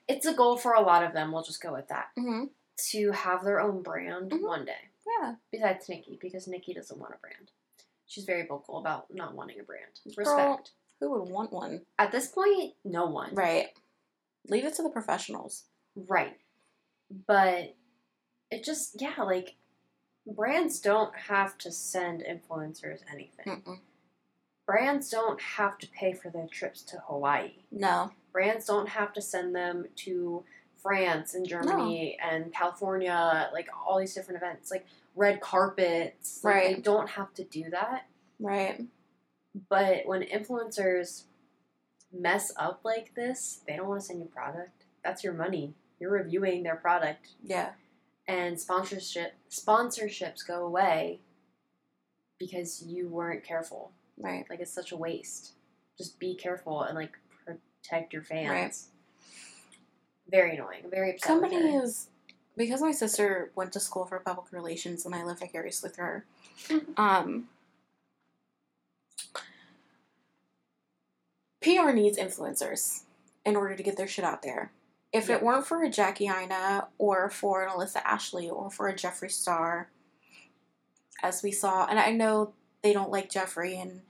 [0.08, 2.06] it's a goal for a lot of them, we'll just go with that.
[2.18, 2.44] Mm-hmm.
[2.90, 4.42] To have their own brand Mhm.
[4.42, 4.88] one day.
[5.20, 5.34] Yeah.
[5.50, 7.50] Besides Nikki, because Nikki doesn't want a brand.
[8.06, 10.00] She's very vocal about not wanting a brand.
[10.04, 10.26] Respect.
[10.26, 10.64] Girl.
[11.00, 11.86] Who would want one?
[11.98, 13.34] At this point, no one.
[13.34, 13.68] Right.
[14.48, 15.64] Leave it to the professionals.
[15.96, 16.38] Right.
[17.26, 17.74] But
[18.50, 19.56] it just, yeah, like,
[20.26, 23.46] brands don't have to send influencers anything.
[23.46, 23.78] Mm-mm.
[24.66, 27.52] Brands don't have to pay for their trips to Hawaii.
[27.70, 28.12] No.
[28.32, 30.44] Brands don't have to send them to
[30.80, 36.40] France and Germany and California, like all these different events, like red carpets.
[36.42, 38.06] Like, They don't have to do that.
[38.40, 38.80] Right.
[39.68, 41.24] But when influencers
[42.12, 44.84] mess up like this, they don't want to send you product.
[45.04, 45.74] That's your money.
[46.00, 47.70] You're reviewing their product, Yeah.
[48.28, 51.20] And sponsorship sponsorships go away
[52.38, 53.92] because you weren't careful.
[54.18, 54.44] Right.
[54.48, 55.52] Like it's such a waste.
[55.98, 57.12] Just be careful and like
[57.44, 58.88] protect your fans.
[60.30, 60.84] Very annoying.
[60.90, 61.26] Very upset.
[61.26, 62.08] Somebody is
[62.56, 66.24] because my sister went to school for public relations and I live vicariously through her.
[66.96, 67.48] Um,
[71.62, 73.04] PR needs influencers
[73.46, 74.72] in order to get their shit out there.
[75.12, 75.36] If Yeah.
[75.36, 79.30] it weren't for a Jackie Aina or for an Alissa Ashley or for a Jeffree
[79.30, 79.90] Star,
[81.22, 84.02] as we saw, and I know they don't like Jeffree, and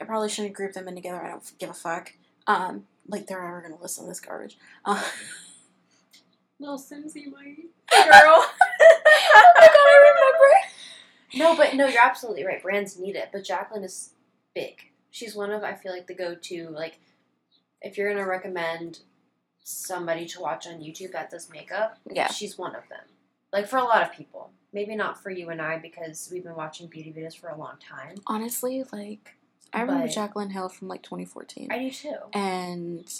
[0.00, 1.22] I probably shouldn't group them in together.
[1.22, 2.12] I don't give a fuck.
[2.46, 4.58] Um, like they're ever gonna listen to this garbage.
[4.84, 5.02] Uh,
[6.58, 7.56] Little Simsy might.
[7.56, 7.70] girl.
[7.90, 8.52] oh
[9.60, 10.54] my god, I remember.
[11.34, 12.62] No, but no, you're absolutely right.
[12.62, 14.10] Brands need it, but Jaclyn is
[14.54, 14.78] big.
[15.10, 16.98] She's one of I feel like the go-to like
[17.82, 19.00] if you're gonna recommend
[19.70, 22.28] somebody to watch on YouTube that does makeup, Yeah.
[22.30, 23.00] she's one of them.
[23.52, 26.54] Like for a lot of people, maybe not for you and I because we've been
[26.54, 28.16] watching beauty videos for a long time.
[28.28, 29.34] Honestly, like
[29.72, 32.14] I remember But- Jaclyn Hill from like 2014, I do too.
[32.32, 33.12] and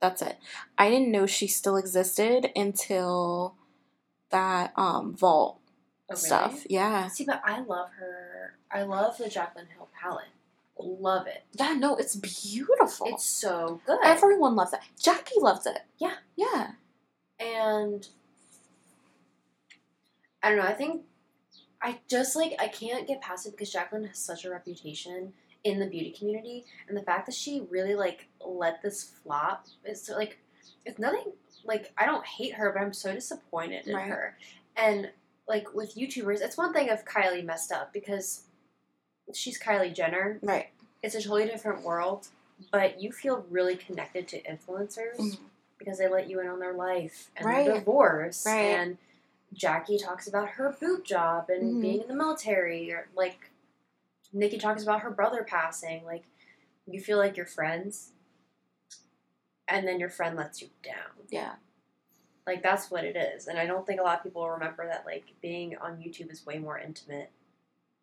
[0.00, 0.38] that's it.
[0.78, 3.56] I didn't know she still existed until
[4.30, 5.58] that um vault
[6.08, 6.20] Oh, really?
[6.22, 6.66] stuff.
[6.70, 7.08] Yeah.
[7.08, 8.56] See, but I love her.
[8.70, 10.24] I love the Jaclyn Hill palette.
[10.82, 11.44] Love it.
[11.52, 13.06] Yeah, no, it's beautiful.
[13.08, 13.98] It's so good.
[14.04, 14.80] Everyone loves it.
[15.00, 15.78] Jackie loves it.
[15.98, 16.14] Yeah.
[16.36, 16.72] Yeah.
[17.38, 18.06] and
[20.42, 20.64] I don't know.
[20.64, 21.02] I think
[21.82, 25.32] I just like I can't get past it because Jaclyn has such a reputation
[25.64, 30.02] in the beauty community, and the fact that she really like let this flop is
[30.06, 30.38] so, like
[30.86, 31.32] it's nothing.
[31.64, 34.08] Like I don't hate her, but I'm so disappointed in Right.
[34.08, 34.38] her.
[34.76, 35.10] And
[35.46, 38.44] like with YouTubers, it's one thing if Kylie messed up because
[39.34, 40.38] she's Kylie Jenner.
[40.42, 40.68] Right.
[41.02, 42.28] It's a totally different world,
[42.70, 45.38] but you feel really connected to influencers Mhm.
[45.78, 47.66] because they let you in on their life and Right.
[47.66, 48.60] their divorce Right.
[48.76, 48.98] and
[49.52, 51.80] Jackie talks about her boot job and Mhm.
[51.80, 53.50] being in the military or like
[54.32, 56.24] Nikki talks about her brother passing like
[56.86, 58.12] you feel like you're friends
[59.66, 61.56] and then your friend lets you down Yeah.
[62.46, 65.04] like that's what it is and I don't think a lot of people remember that
[65.06, 67.30] like being on YouTube is way more intimate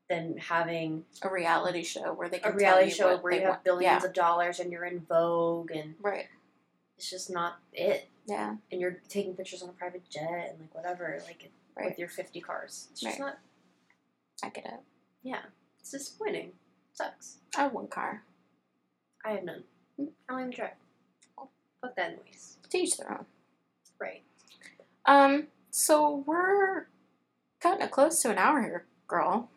[0.10, 3.38] than having A reality show where they a can tell reality you show where they
[3.40, 3.64] you have want.
[3.64, 6.28] billions of dollars and you're in Vogue and Right.
[6.98, 8.56] it's just not it Yeah.
[8.72, 11.90] and you're taking pictures on a private jet and like whatever, like Right.
[11.90, 12.88] with your fifty cars.
[12.92, 13.28] It's just Right.
[13.28, 13.40] not.
[14.44, 14.80] I get it.
[15.24, 15.42] Yeah,
[15.80, 16.54] it's disappointing.
[16.94, 17.38] Sucks.
[17.56, 18.24] I have one car.
[19.26, 19.64] I have none.
[20.00, 20.12] Mm.
[20.30, 20.72] I don't even drive.
[21.82, 22.58] Fuck that noise.
[22.70, 23.26] To each their own.
[24.00, 24.24] Right.
[25.06, 26.88] Um, so we're
[27.60, 29.50] kind of close to an hour here, girl.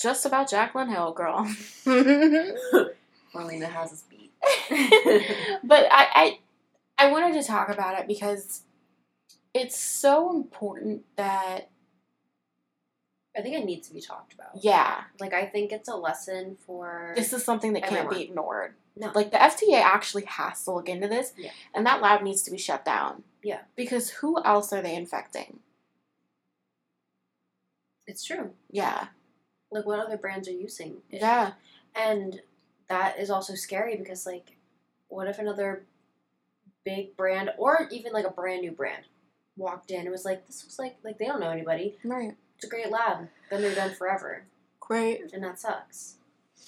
[0.00, 1.44] Just about Jaclyn Hill, girl.
[3.34, 4.32] Marlena has us beat.
[5.64, 6.38] but I, I
[6.98, 8.62] I wanted to talk about it because
[9.52, 11.70] it's so important that
[13.36, 14.62] I think it needs to be talked about.
[14.62, 15.02] Yeah.
[15.18, 18.74] Like I think it's a lesson for This is something that can't be ignored.
[18.96, 19.10] no.
[19.14, 21.50] Like the FDA actually has to look into this, Yeah.
[21.74, 23.24] and that lab needs to be shut down.
[23.42, 23.60] Yeah.
[23.76, 25.58] Because who else are they infecting?
[28.06, 28.52] it's true.
[28.70, 29.08] Yeah.
[29.70, 31.20] Like what other brands are using it?
[31.20, 31.52] Yeah.
[31.94, 32.40] And
[32.88, 34.56] that is also scary because like
[35.08, 35.84] what if another
[36.84, 39.04] big brand or even like a brand new brand
[39.56, 41.96] walked in and was like, This looks like like they don't know anybody.
[42.04, 42.34] Right.
[42.56, 43.28] It's a great lab.
[43.50, 44.44] Then they're done forever.
[44.80, 45.32] Great.
[45.32, 46.14] And that sucks.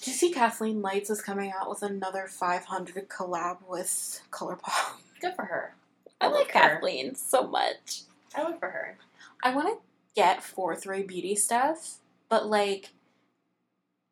[0.01, 4.93] Do you see Kathleen Lights is coming out with another 500 collab with ColourPop?
[5.19, 5.75] Good for her.
[6.19, 6.59] I love like her.
[6.59, 8.01] Kathleen so much.
[8.35, 8.97] I look for her.
[9.43, 9.77] I want to
[10.15, 11.97] get 4 3 beauty stuff,
[12.31, 12.89] but like,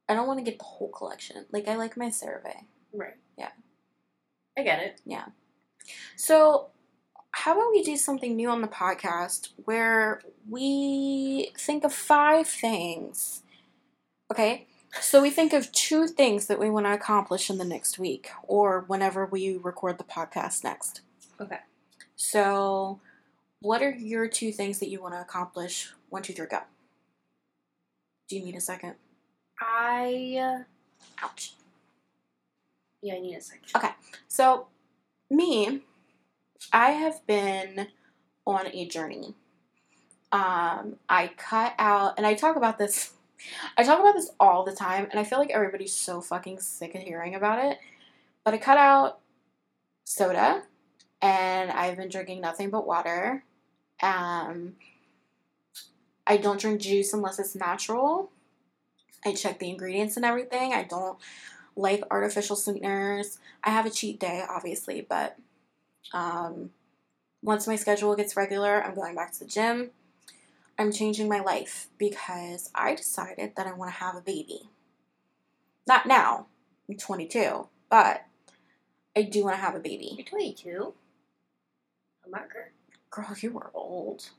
[0.09, 1.45] I don't want to get the whole collection.
[1.51, 2.65] Like, I like my CeraVe.
[2.93, 3.15] Right.
[3.37, 3.49] Yeah.
[4.57, 5.01] I get it.
[5.05, 5.25] Yeah.
[6.17, 6.67] So,
[7.31, 13.43] how about we do something new on the podcast where we think of five things?
[14.31, 14.67] Okay,
[14.99, 18.29] so we think of two things that we want to accomplish in the next week
[18.43, 21.01] or whenever we record the podcast next.
[21.39, 21.59] Okay.
[22.15, 22.99] So,
[23.61, 25.91] what are your two things that you want to accomplish?
[26.09, 26.59] One, two, three, go.
[28.29, 28.93] Do you need a second?
[29.59, 30.63] I
[31.21, 31.53] Ouch.
[33.01, 33.63] yeah, I need a second.
[33.75, 33.89] Okay.
[34.27, 34.67] So,
[35.31, 35.81] me,
[36.71, 37.87] I have been
[38.45, 39.35] on a journey.
[40.31, 43.13] Um, I cut out, and I talk about this.
[43.77, 46.93] I talk about this all the time, and I feel like everybody's so fucking sick
[46.93, 47.79] of hearing about it.
[48.45, 49.19] But I cut out
[50.03, 50.63] soda,
[51.21, 53.43] and I've been drinking nothing but water.
[54.03, 54.75] Um,
[56.29, 58.29] I don't drink juice unless it's natural.
[59.25, 60.73] I check the ingredients and everything.
[60.73, 61.17] I don't
[61.75, 63.39] like artificial sweeteners.
[63.63, 65.37] I have a cheat day, obviously, but
[66.13, 66.69] um,
[67.41, 69.89] once my schedule gets regular, I'm going back to the gym.
[70.77, 74.69] I'm changing my life because I decided that I want to have a baby.
[75.87, 76.45] Not now,
[76.87, 78.25] I'm 22, but
[79.15, 80.11] I do want to have a baby.
[80.15, 80.93] You're 22.
[82.25, 82.71] A marker.
[83.09, 84.29] Girl, you were old.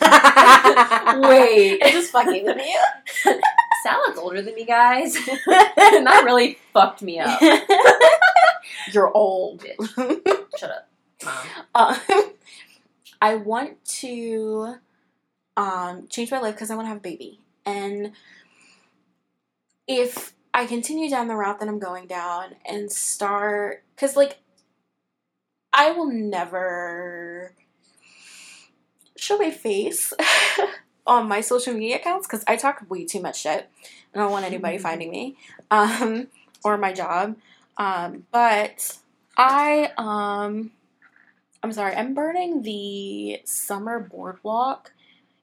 [0.00, 1.82] Wait.
[1.82, 3.32] I'm just fucking with you.
[3.82, 5.16] Salad's older than me, guys.
[5.16, 5.26] and
[6.06, 7.40] that really fucked me up.
[8.92, 9.64] You're old.
[10.58, 10.88] Shut up,
[11.24, 11.46] mom.
[11.74, 11.96] Um,
[13.20, 14.76] I want to
[15.56, 17.40] um, change my life because I want to have a baby.
[17.64, 18.12] And
[19.86, 24.38] if I continue down the route that I'm going down and start, because like,
[25.72, 27.54] I will never
[29.16, 30.12] show my face
[31.06, 33.68] on my social media accounts because I talk way too much shit.
[34.12, 35.36] And I don't want anybody finding me
[35.70, 36.28] um,
[36.64, 37.36] or my job.
[37.76, 38.98] Um, but
[39.36, 40.72] I um
[41.62, 44.92] I'm sorry, I'm burning the Summer Boardwalk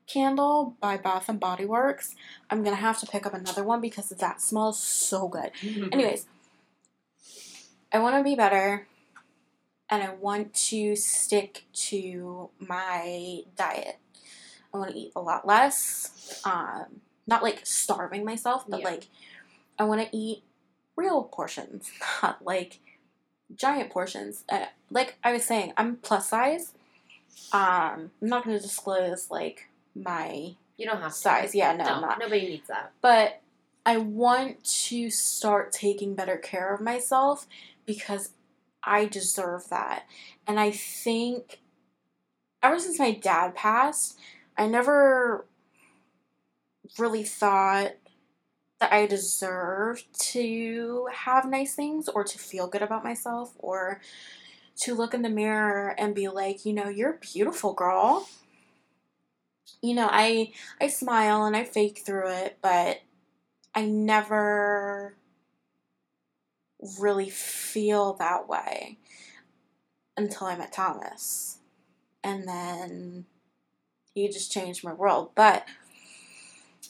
[0.08, 2.16] candle by Bath and Body Works.
[2.50, 5.52] I'm gonna have to pick up another one because that smells so good.
[5.92, 6.26] Anyways,
[7.92, 8.88] I want to be better
[9.90, 13.98] and I want to stick to my diet.
[14.74, 16.42] I want to eat a lot less.
[16.46, 18.86] Um, not like starving myself, but Yeah.
[18.86, 19.08] like
[19.78, 20.44] I want to eat
[20.96, 21.92] real portions,
[22.24, 22.80] not like
[23.56, 24.44] giant portions.
[24.50, 26.74] Uh, like I was saying, I'm plus size.
[27.52, 31.18] Um, I'm not going to disclose like my you don't have to.
[31.18, 31.54] size.
[31.54, 32.92] Yeah, no, no, I'm not nobody needs that.
[33.02, 33.42] but
[33.86, 37.46] I want to start taking better care of myself
[37.86, 38.30] because
[38.86, 40.06] I deserve that.
[40.48, 41.60] And I think
[42.62, 44.18] ever since my dad passed,
[44.58, 45.46] I never
[46.98, 47.94] really thought
[48.80, 54.02] that I deserved to have nice things or to feel good about myself or
[54.76, 58.28] to look in the mirror and be like, you know, you're beautiful, girl.
[59.82, 63.02] You know, I I smile and I fake through it, but
[63.76, 65.16] I never
[67.00, 68.98] really feel that way
[70.18, 71.58] until I met Thomas.
[72.24, 73.26] And then
[74.14, 75.32] he just changed my world.
[75.36, 75.66] But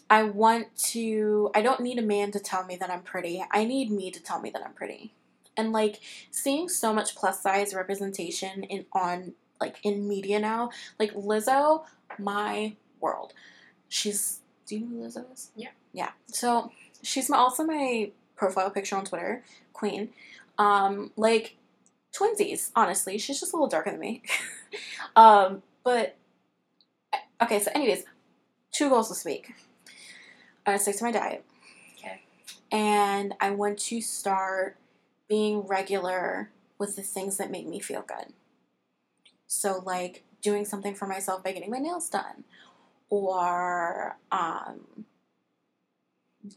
[0.09, 3.43] I want to, I don't need a man to tell me that I'm pretty.
[3.51, 5.13] I need me to tell me that I'm pretty.
[5.55, 11.13] And like seeing so much plus size representation in on like in media now, like
[11.13, 11.83] Lizzo,
[12.19, 13.33] my world.
[13.87, 15.51] She's do you know who Lizzo is?
[15.55, 15.69] Yeah.
[15.93, 16.11] Yeah.
[16.27, 16.71] So
[17.01, 20.09] she's my, also my profile picture on Twitter, Queen.
[20.57, 21.55] Um, like
[22.13, 23.17] twinsies, honestly.
[23.17, 24.21] She's just a little darker than me.
[25.15, 26.15] um, but
[27.41, 28.05] okay, so anyways,
[28.71, 29.53] two goals this week.
[30.65, 31.43] I stick to my diet.
[31.97, 32.21] Okay.
[32.71, 34.77] And I want to start
[35.27, 38.33] being regular with the things that make me feel good.
[39.47, 42.43] So like doing something for myself by getting my nails done
[43.09, 45.05] or um,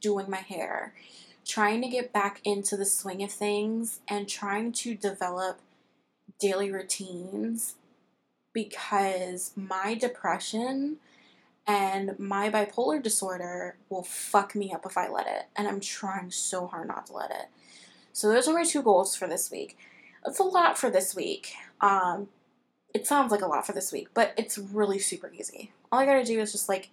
[0.00, 0.94] doing my hair,
[1.46, 5.60] trying to get back into the swing of things and trying to develop
[6.40, 7.76] daily routines
[8.52, 10.96] because my depression
[11.66, 15.44] and my bipolar disorder will fuck me up if I let it.
[15.56, 17.46] And I'm trying so hard not to let it.
[18.12, 19.76] So those are my two goals for this week.
[20.26, 21.52] It's a lot for this week.
[21.80, 22.28] Um,
[22.94, 25.72] it sounds like a lot for this week, but it's really super easy.
[25.92, 26.90] All I gotta do is just like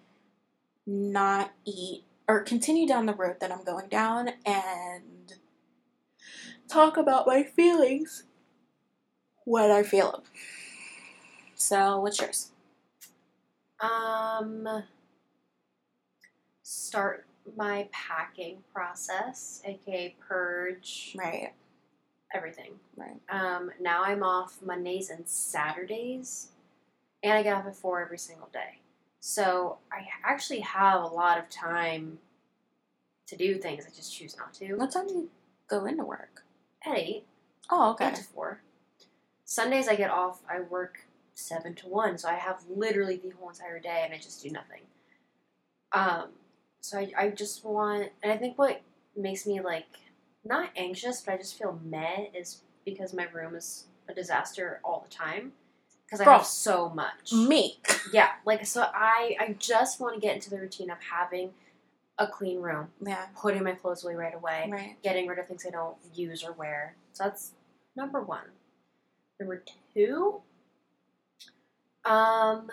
[0.86, 5.34] not eat or continue down the road that I'm going down and
[6.68, 8.24] talk about my feelings
[9.46, 10.22] when I feel them.
[11.56, 12.52] So, what's yours?
[13.80, 14.84] Um,
[16.62, 17.26] start
[17.58, 21.52] my packing process, aka purge Right,
[22.34, 22.74] everything.
[22.96, 23.20] right.
[23.30, 26.50] Um, now I'm off Mondays and Saturdays,
[27.22, 28.80] and I get off at four every single day.
[29.26, 32.18] So I actually have a lot of time
[33.28, 33.86] to do things.
[33.88, 34.76] I just choose not to.
[34.76, 35.30] What time do you
[35.70, 36.44] go into work?
[36.86, 37.24] At eight,
[37.70, 38.10] Oh, okay.
[38.10, 38.60] eight to four.
[39.46, 40.42] Sundays I get off.
[40.50, 41.06] I work
[41.36, 44.50] seven to one, so I have literally the whole entire day, and I just do
[44.50, 44.82] nothing.
[45.94, 46.32] Um,
[46.82, 48.82] so I, I just want, and I think what
[49.16, 49.88] makes me like
[50.44, 55.08] not anxious, but I just feel meh is because my room is a disaster all
[55.10, 55.54] the time
[56.06, 57.32] because I have so much.
[57.34, 57.80] Me.
[58.12, 61.54] Yeah, like so I I just want to get into the routine of having
[62.20, 65.02] a clean room, Yeah, putting my clothes away right away, right.
[65.02, 66.96] getting rid of things I don't use or wear.
[67.14, 67.54] So that's
[67.96, 68.46] number one.
[69.40, 69.64] Number
[69.96, 70.42] two,
[72.06, 72.70] um,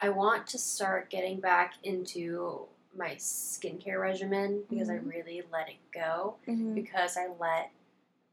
[0.00, 2.66] I want to start getting back into
[2.96, 5.08] my skincare regimen because I Mhm.
[5.08, 6.74] really let it go Mhm.
[6.74, 7.70] because I let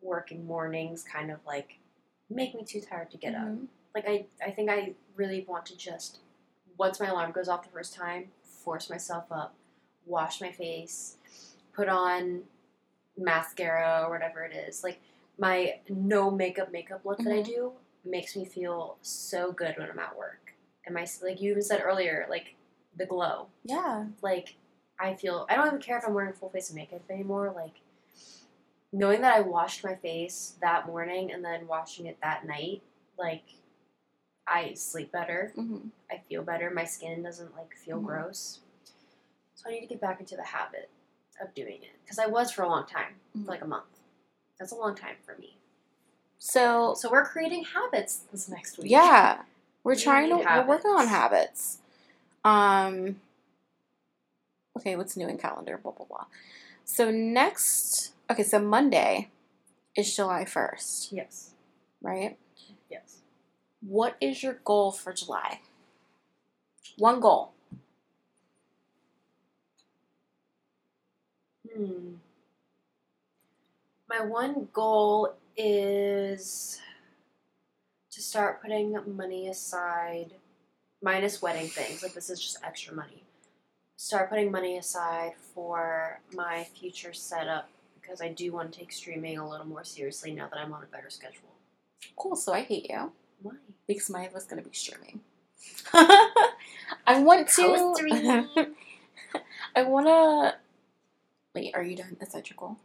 [0.01, 1.79] working mornings kind of like
[2.29, 3.47] make me too tired to get up.
[3.95, 6.19] Like I, I think I really want to just
[6.77, 9.55] once my alarm goes off the first time, force myself up,
[10.05, 11.15] wash my face,
[11.73, 12.41] put on
[13.17, 14.83] mascara or whatever it is.
[14.83, 14.99] Like
[15.39, 17.45] my no makeup makeup look that I Mhm.
[17.45, 17.73] do
[18.03, 20.53] makes me feel so good when I'm at work.
[20.85, 22.55] And my like you even said earlier, like
[22.97, 23.47] the glow.
[23.63, 24.07] Yeah.
[24.21, 24.55] Like
[24.99, 27.53] I feel I don't even care if I'm wearing full face of makeup anymore.
[27.55, 27.79] Like
[28.91, 32.81] knowing that I washed my face that morning and then washing it that night,
[33.17, 33.43] like
[34.47, 35.51] I sleep better.
[35.55, 36.69] hmm I feel better.
[36.69, 38.05] My skin doesn't like feel Mhm.
[38.05, 38.59] gross.
[39.55, 40.89] So I need to get back into the habit
[41.41, 43.45] of doing it because I was for a long time, Mhm.
[43.45, 43.99] for like a month.
[44.59, 45.57] That's a long time for me.
[46.37, 48.91] So So we're creating habits this next week.
[48.91, 49.43] yeah,
[49.83, 51.79] we're We trying to need we're working on habits.
[51.79, 51.81] habits.
[52.43, 53.21] Um.
[54.77, 55.77] Okay, what's new in calendar?
[55.77, 56.25] Blah blah blah.
[56.83, 59.31] So next, okay, so Monday
[59.95, 61.51] is July first, Yes.
[62.01, 62.37] right?
[63.87, 65.59] What is your goal for July?
[66.97, 67.51] One goal.
[71.71, 72.15] Hmm.
[74.09, 76.81] My one goal is
[78.09, 80.33] to start putting money aside,
[81.03, 82.01] minus wedding things.
[82.01, 83.23] Like this is just extra money.
[83.97, 87.69] Start putting money aside for my future setup
[88.01, 90.83] because I do want to take streaming a little more seriously now that I'm on
[90.83, 91.53] a better schedule.
[92.15, 92.35] Cool.
[92.35, 93.11] So I hate you
[93.45, 93.53] Why?
[93.87, 95.21] because mine was going to be streaming.
[95.93, 97.63] I want to.
[99.75, 100.55] I want to.
[101.53, 102.17] Wait, are you done?
[102.19, 102.77] Is that your goal?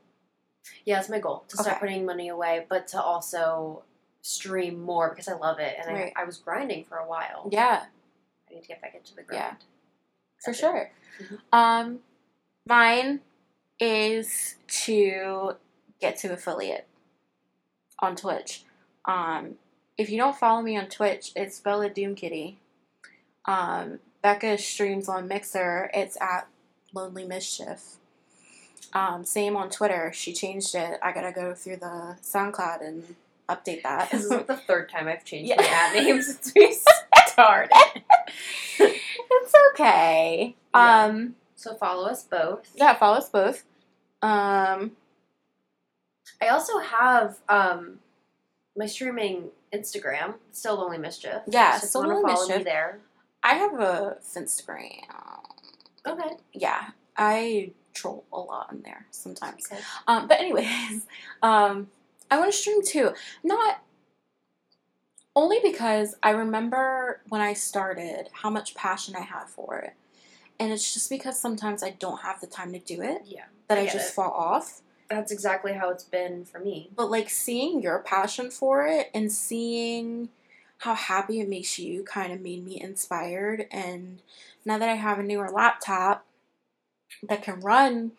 [0.85, 1.87] Yeah, it's my goal to start Okay.
[1.87, 3.83] putting money away, but to also
[4.23, 6.13] stream more because I love it and Right.
[6.17, 7.49] I, I was grinding for a while.
[7.51, 7.85] Yeah.
[8.51, 9.43] I need to get back into the grind.
[9.43, 9.55] Yeah.
[10.45, 10.91] For That's sure.
[11.19, 11.39] Mhm.
[11.53, 11.99] Um,
[12.67, 13.21] mine
[13.81, 15.57] is to
[16.01, 16.87] get to affiliate
[18.01, 18.65] on Twitch.
[19.07, 19.55] Um,
[20.01, 22.59] if you don't follow me on Twitch, it's Bella Doom Kitty.
[23.45, 25.91] Um, Becca streams on Mixer.
[25.93, 26.49] It's at
[26.95, 27.97] Lonely Mischief.
[28.95, 30.11] Um, same on Twitter.
[30.15, 30.99] She changed it.
[31.03, 33.15] I gotta go through the SoundCloud and
[33.49, 34.11] update that.
[34.11, 35.57] This is like the third time I've changed Yeah.
[35.61, 36.75] my ad name since we
[37.27, 37.71] started.
[38.79, 40.57] it's okay.
[40.75, 41.05] Yeah.
[41.05, 42.73] Um, So follow us both.
[42.75, 43.65] yeah, follow us both.
[44.23, 44.93] Um,
[46.41, 47.99] I also have um
[48.77, 51.43] my streaming Instagram, still Lonely Mischief.
[51.47, 52.65] Yeah, so Still Lonely follow me Mischief.
[52.65, 53.01] there.
[53.43, 55.03] I have a Finstagram.
[56.07, 56.37] Okay.
[56.53, 59.67] Yeah, I troll a lot on there sometimes.
[59.71, 59.81] Okay.
[60.07, 61.07] Um, but anyways,
[61.43, 61.89] um,
[62.31, 63.13] I want to stream too.
[63.45, 63.83] Not
[65.37, 69.95] only because I remember when I started how much passion I had for it,
[70.59, 73.45] and it's just because sometimes I don't have the time to do it Yeah.
[73.69, 74.15] that I, get just it.
[74.15, 74.83] fall off.
[75.11, 76.91] That's exactly how it's been for me.
[76.95, 80.29] But like seeing your passion for it and seeing
[80.79, 83.67] how happy it makes you kind of made me inspired.
[83.73, 84.23] And
[84.65, 86.25] now that I have a newer laptop
[87.29, 88.13] that can run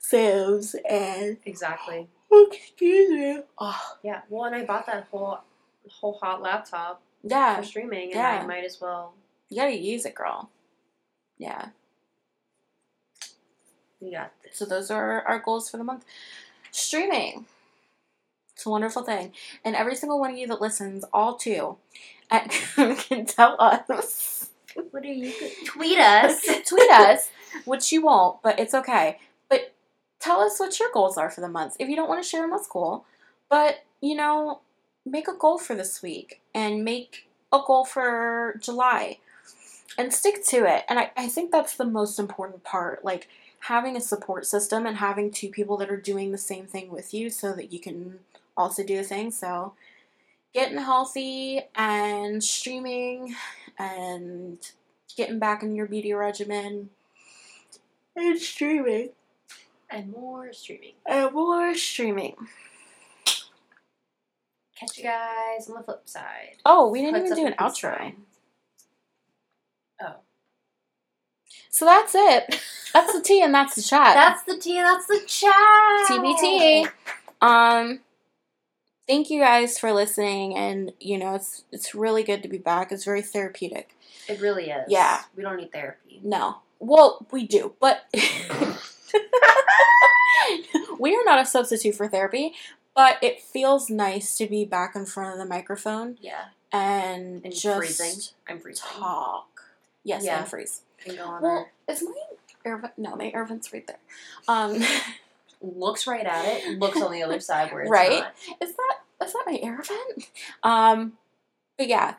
[0.00, 2.08] Sims and Exactly.
[2.32, 4.22] excuse me, oh Yeah.
[4.28, 5.38] Well, and I bought that whole
[5.88, 8.40] whole hot laptop yeah, for streaming, and yeah.
[8.42, 9.14] I might as well.
[9.48, 10.50] you gotta use it, girl.
[11.38, 11.68] Yeah.
[14.00, 14.56] We got this.
[14.56, 16.04] So those are our goals for the month.
[16.70, 17.46] Streaming.
[18.54, 19.32] It's a wonderful thing.
[19.64, 21.76] And every single one of you that listens, all two,
[22.30, 24.50] at, can tell us,
[24.90, 25.32] What are you?
[25.66, 26.44] Tweet us.
[26.66, 27.30] tweet us,
[27.64, 29.18] which you won't, but it's okay.
[29.48, 29.74] But
[30.20, 31.76] tell us what your goals are for the month.
[31.78, 33.04] If you don't want to share them, that's cool.
[33.48, 34.60] But, you know,
[35.06, 39.18] make a goal for this week and make a goal for July
[39.96, 40.84] and stick to it.
[40.88, 43.04] And I, I think that's the most important part.
[43.04, 43.28] Like,
[43.60, 47.12] having a support system and having two people that are doing the same thing with
[47.12, 48.20] you so that you can
[48.56, 49.30] also do the thing.
[49.30, 49.74] So,
[50.54, 53.34] getting healthy and streaming
[53.78, 54.58] and
[55.16, 56.90] getting back in your beauty regimen
[58.16, 59.10] and streaming
[59.90, 60.94] and more streaming.
[61.06, 62.34] and more streaming.
[64.76, 66.56] Catch you guys on the flip side.
[66.64, 67.96] Oh, we didn't Puts even do an outro.
[67.98, 68.16] sign.
[70.00, 70.14] Oh.
[71.70, 72.60] So that's it.
[72.92, 74.14] That's the tea and that's the chat.
[74.14, 74.78] That's the tea.
[74.78, 76.08] And that's the chat.
[76.08, 76.90] TBT.
[77.40, 78.00] Um,
[79.06, 82.90] thank you guys for listening, and you know it's it's really good to be back.
[82.90, 83.94] It's very therapeutic.
[84.28, 84.84] It really is.
[84.88, 85.22] Yeah.
[85.36, 86.20] We don't need therapy.
[86.24, 88.06] No, well we do, but
[90.98, 92.54] we are not a substitute for therapy.
[92.94, 96.46] But it feels nice to be back in front of the microphone Yeah.
[96.72, 98.20] and, And just freezing.
[98.48, 98.82] I'm freezing.
[98.84, 99.46] talk.
[100.02, 100.40] Yes, Yeah.
[100.40, 100.82] and freeze.
[101.04, 102.12] Can go on Well, is my
[102.64, 102.94] air vent?
[102.98, 103.98] No, my air vent's right there.
[104.48, 104.82] Um.
[105.60, 106.78] Looks right at it.
[106.78, 108.20] Looks on the other side where it's Right?
[108.20, 108.32] not.
[108.60, 108.94] is that
[109.26, 110.30] is that my air vent?
[110.62, 111.14] Um,
[111.76, 112.14] but yeah,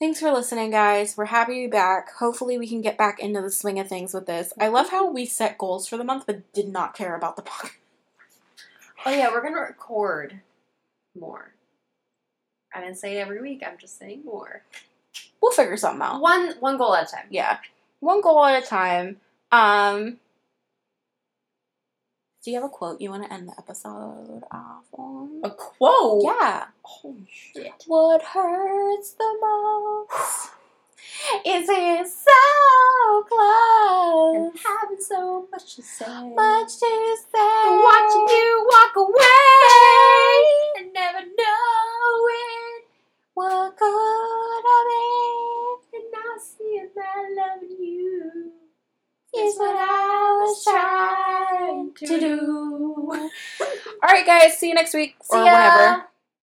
[0.00, 1.18] thanks for listening, guys.
[1.18, 2.14] We're happy to be back.
[2.14, 4.54] Hopefully, we can get back into the swing of things with this.
[4.58, 7.42] I love how we set goals for the month, but did not care about the
[7.42, 7.72] podcast.
[9.04, 10.40] Oh yeah, we're gonna record
[11.18, 11.52] more.
[12.74, 13.62] I didn't say every week.
[13.66, 14.62] I'm just saying more.
[15.42, 16.22] We'll figure something out.
[16.22, 17.26] One one goal at a time.
[17.28, 17.58] Yeah,
[18.00, 19.16] one goal at a time.
[19.52, 20.18] Um,
[22.46, 25.40] do you have a quote you want to end the episode off on?
[25.42, 26.22] A quote.
[26.24, 26.66] Yeah.
[26.82, 27.84] Holy shit.
[27.86, 30.50] What hurts the most
[31.44, 34.36] is it so close.
[34.36, 36.06] And having so much to say.
[36.06, 37.82] much to say.
[37.82, 40.36] Watching you walk away
[40.78, 42.76] and never knowing.
[43.34, 45.15] What could have
[46.38, 48.52] Seeing that loving you
[49.34, 53.08] is what I was trying to do.
[53.10, 53.30] All
[54.04, 54.58] right, guys.
[54.58, 55.52] See you next week See or ya.
[55.52, 56.04] whenever.